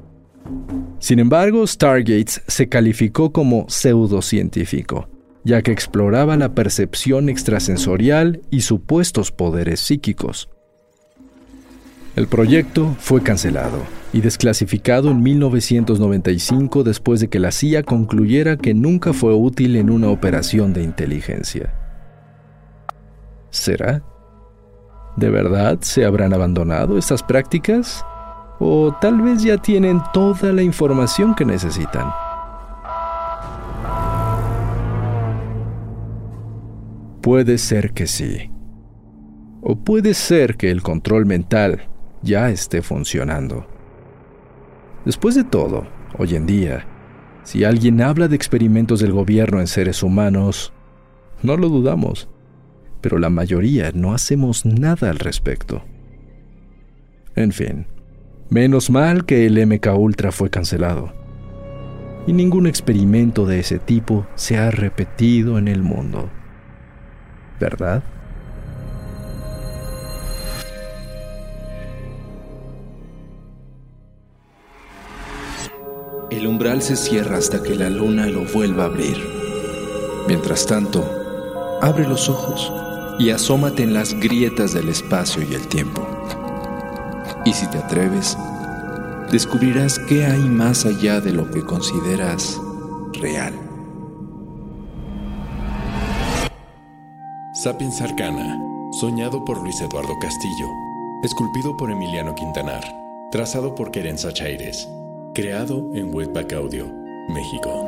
Sin 0.97 1.19
embargo, 1.19 1.65
Stargates 1.65 2.41
se 2.47 2.67
calificó 2.67 3.31
como 3.31 3.69
pseudocientífico, 3.69 5.07
ya 5.45 5.61
que 5.61 5.71
exploraba 5.71 6.35
la 6.35 6.53
percepción 6.53 7.29
extrasensorial 7.29 8.41
y 8.49 8.61
supuestos 8.61 9.31
poderes 9.31 9.79
psíquicos. 9.79 10.49
El 12.15 12.27
proyecto 12.27 12.95
fue 12.99 13.21
cancelado 13.21 13.83
y 14.11 14.21
desclasificado 14.21 15.11
en 15.11 15.21
1995 15.21 16.83
después 16.83 17.19
de 17.19 17.29
que 17.29 17.39
la 17.39 17.51
CIA 17.51 17.83
concluyera 17.83 18.57
que 18.57 18.73
nunca 18.73 19.13
fue 19.13 19.35
útil 19.35 19.75
en 19.75 19.91
una 19.91 20.09
operación 20.09 20.73
de 20.73 20.83
inteligencia. 20.83 21.75
¿Será? 23.51 24.03
¿De 25.19 25.29
verdad 25.29 25.79
se 25.81 26.05
habrán 26.05 26.33
abandonado 26.33 26.97
estas 26.97 27.21
prácticas? 27.23 28.05
¿O 28.57 28.95
tal 29.01 29.19
vez 29.19 29.43
ya 29.43 29.57
tienen 29.57 30.01
toda 30.13 30.53
la 30.53 30.63
información 30.63 31.35
que 31.35 31.43
necesitan? 31.43 32.09
Puede 37.19 37.57
ser 37.57 37.91
que 37.91 38.07
sí. 38.07 38.49
O 39.61 39.75
puede 39.75 40.13
ser 40.13 40.55
que 40.55 40.71
el 40.71 40.81
control 40.81 41.25
mental 41.25 41.89
ya 42.21 42.49
esté 42.49 42.81
funcionando. 42.81 43.67
Después 45.03 45.35
de 45.35 45.43
todo, 45.43 45.85
hoy 46.17 46.37
en 46.37 46.45
día, 46.45 46.85
si 47.43 47.65
alguien 47.65 48.01
habla 48.01 48.29
de 48.29 48.37
experimentos 48.37 49.01
del 49.01 49.11
gobierno 49.11 49.59
en 49.59 49.67
seres 49.67 50.01
humanos, 50.01 50.71
no 51.43 51.57
lo 51.57 51.67
dudamos 51.67 52.29
pero 53.01 53.17
la 53.19 53.29
mayoría 53.29 53.91
no 53.93 54.13
hacemos 54.13 54.65
nada 54.65 55.09
al 55.09 55.19
respecto. 55.19 55.83
En 57.35 57.51
fin, 57.51 57.85
menos 58.49 58.89
mal 58.89 59.25
que 59.25 59.45
el 59.45 59.65
MK 59.65 59.87
Ultra 59.97 60.31
fue 60.31 60.49
cancelado. 60.49 61.13
Y 62.27 62.33
ningún 62.33 62.67
experimento 62.67 63.45
de 63.45 63.59
ese 63.59 63.79
tipo 63.79 64.27
se 64.35 64.57
ha 64.57 64.71
repetido 64.71 65.57
en 65.57 65.67
el 65.67 65.81
mundo. 65.81 66.29
¿Verdad? 67.59 68.03
El 76.29 76.45
umbral 76.45 76.81
se 76.81 76.95
cierra 76.95 77.37
hasta 77.37 77.63
que 77.63 77.75
la 77.75 77.89
luna 77.89 78.27
lo 78.27 78.43
vuelva 78.45 78.83
a 78.83 78.87
abrir. 78.87 79.17
Mientras 80.27 80.67
tanto, 80.67 81.79
abre 81.81 82.07
los 82.07 82.29
ojos 82.29 82.71
y 83.19 83.31
asómate 83.31 83.83
en 83.83 83.93
las 83.93 84.13
grietas 84.13 84.73
del 84.73 84.87
espacio 84.87 85.43
y 85.43 85.53
el 85.53 85.67
tiempo. 85.67 86.07
Y 87.45 87.51
si 87.53 87.67
te 87.67 87.77
atreves, 87.77 88.37
descubrirás 89.29 89.99
qué 89.99 90.25
hay 90.25 90.39
más 90.39 90.85
allá 90.85 91.19
de 91.19 91.33
lo 91.33 91.51
que 91.51 91.61
consideras 91.61 92.59
real. 93.13 93.53
Sapiens 97.53 98.01
Arcana, 98.01 98.57
soñado 99.01 99.43
por 99.43 99.61
Luis 99.61 99.81
Eduardo 99.81 100.17
Castillo, 100.21 100.67
esculpido 101.21 101.75
por 101.75 101.91
Emiliano 101.91 102.33
Quintanar, 102.35 102.83
trazado 103.31 103.75
por 103.75 103.91
Querenza 103.91 104.31
Chaires, 104.31 104.87
creado 105.33 105.91
en 105.93 106.13
Webback 106.13 106.53
Audio, 106.53 106.87
México. 107.27 107.85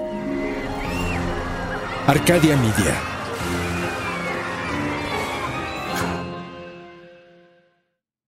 Arcadia 2.06 2.58
Media. 2.58 3.21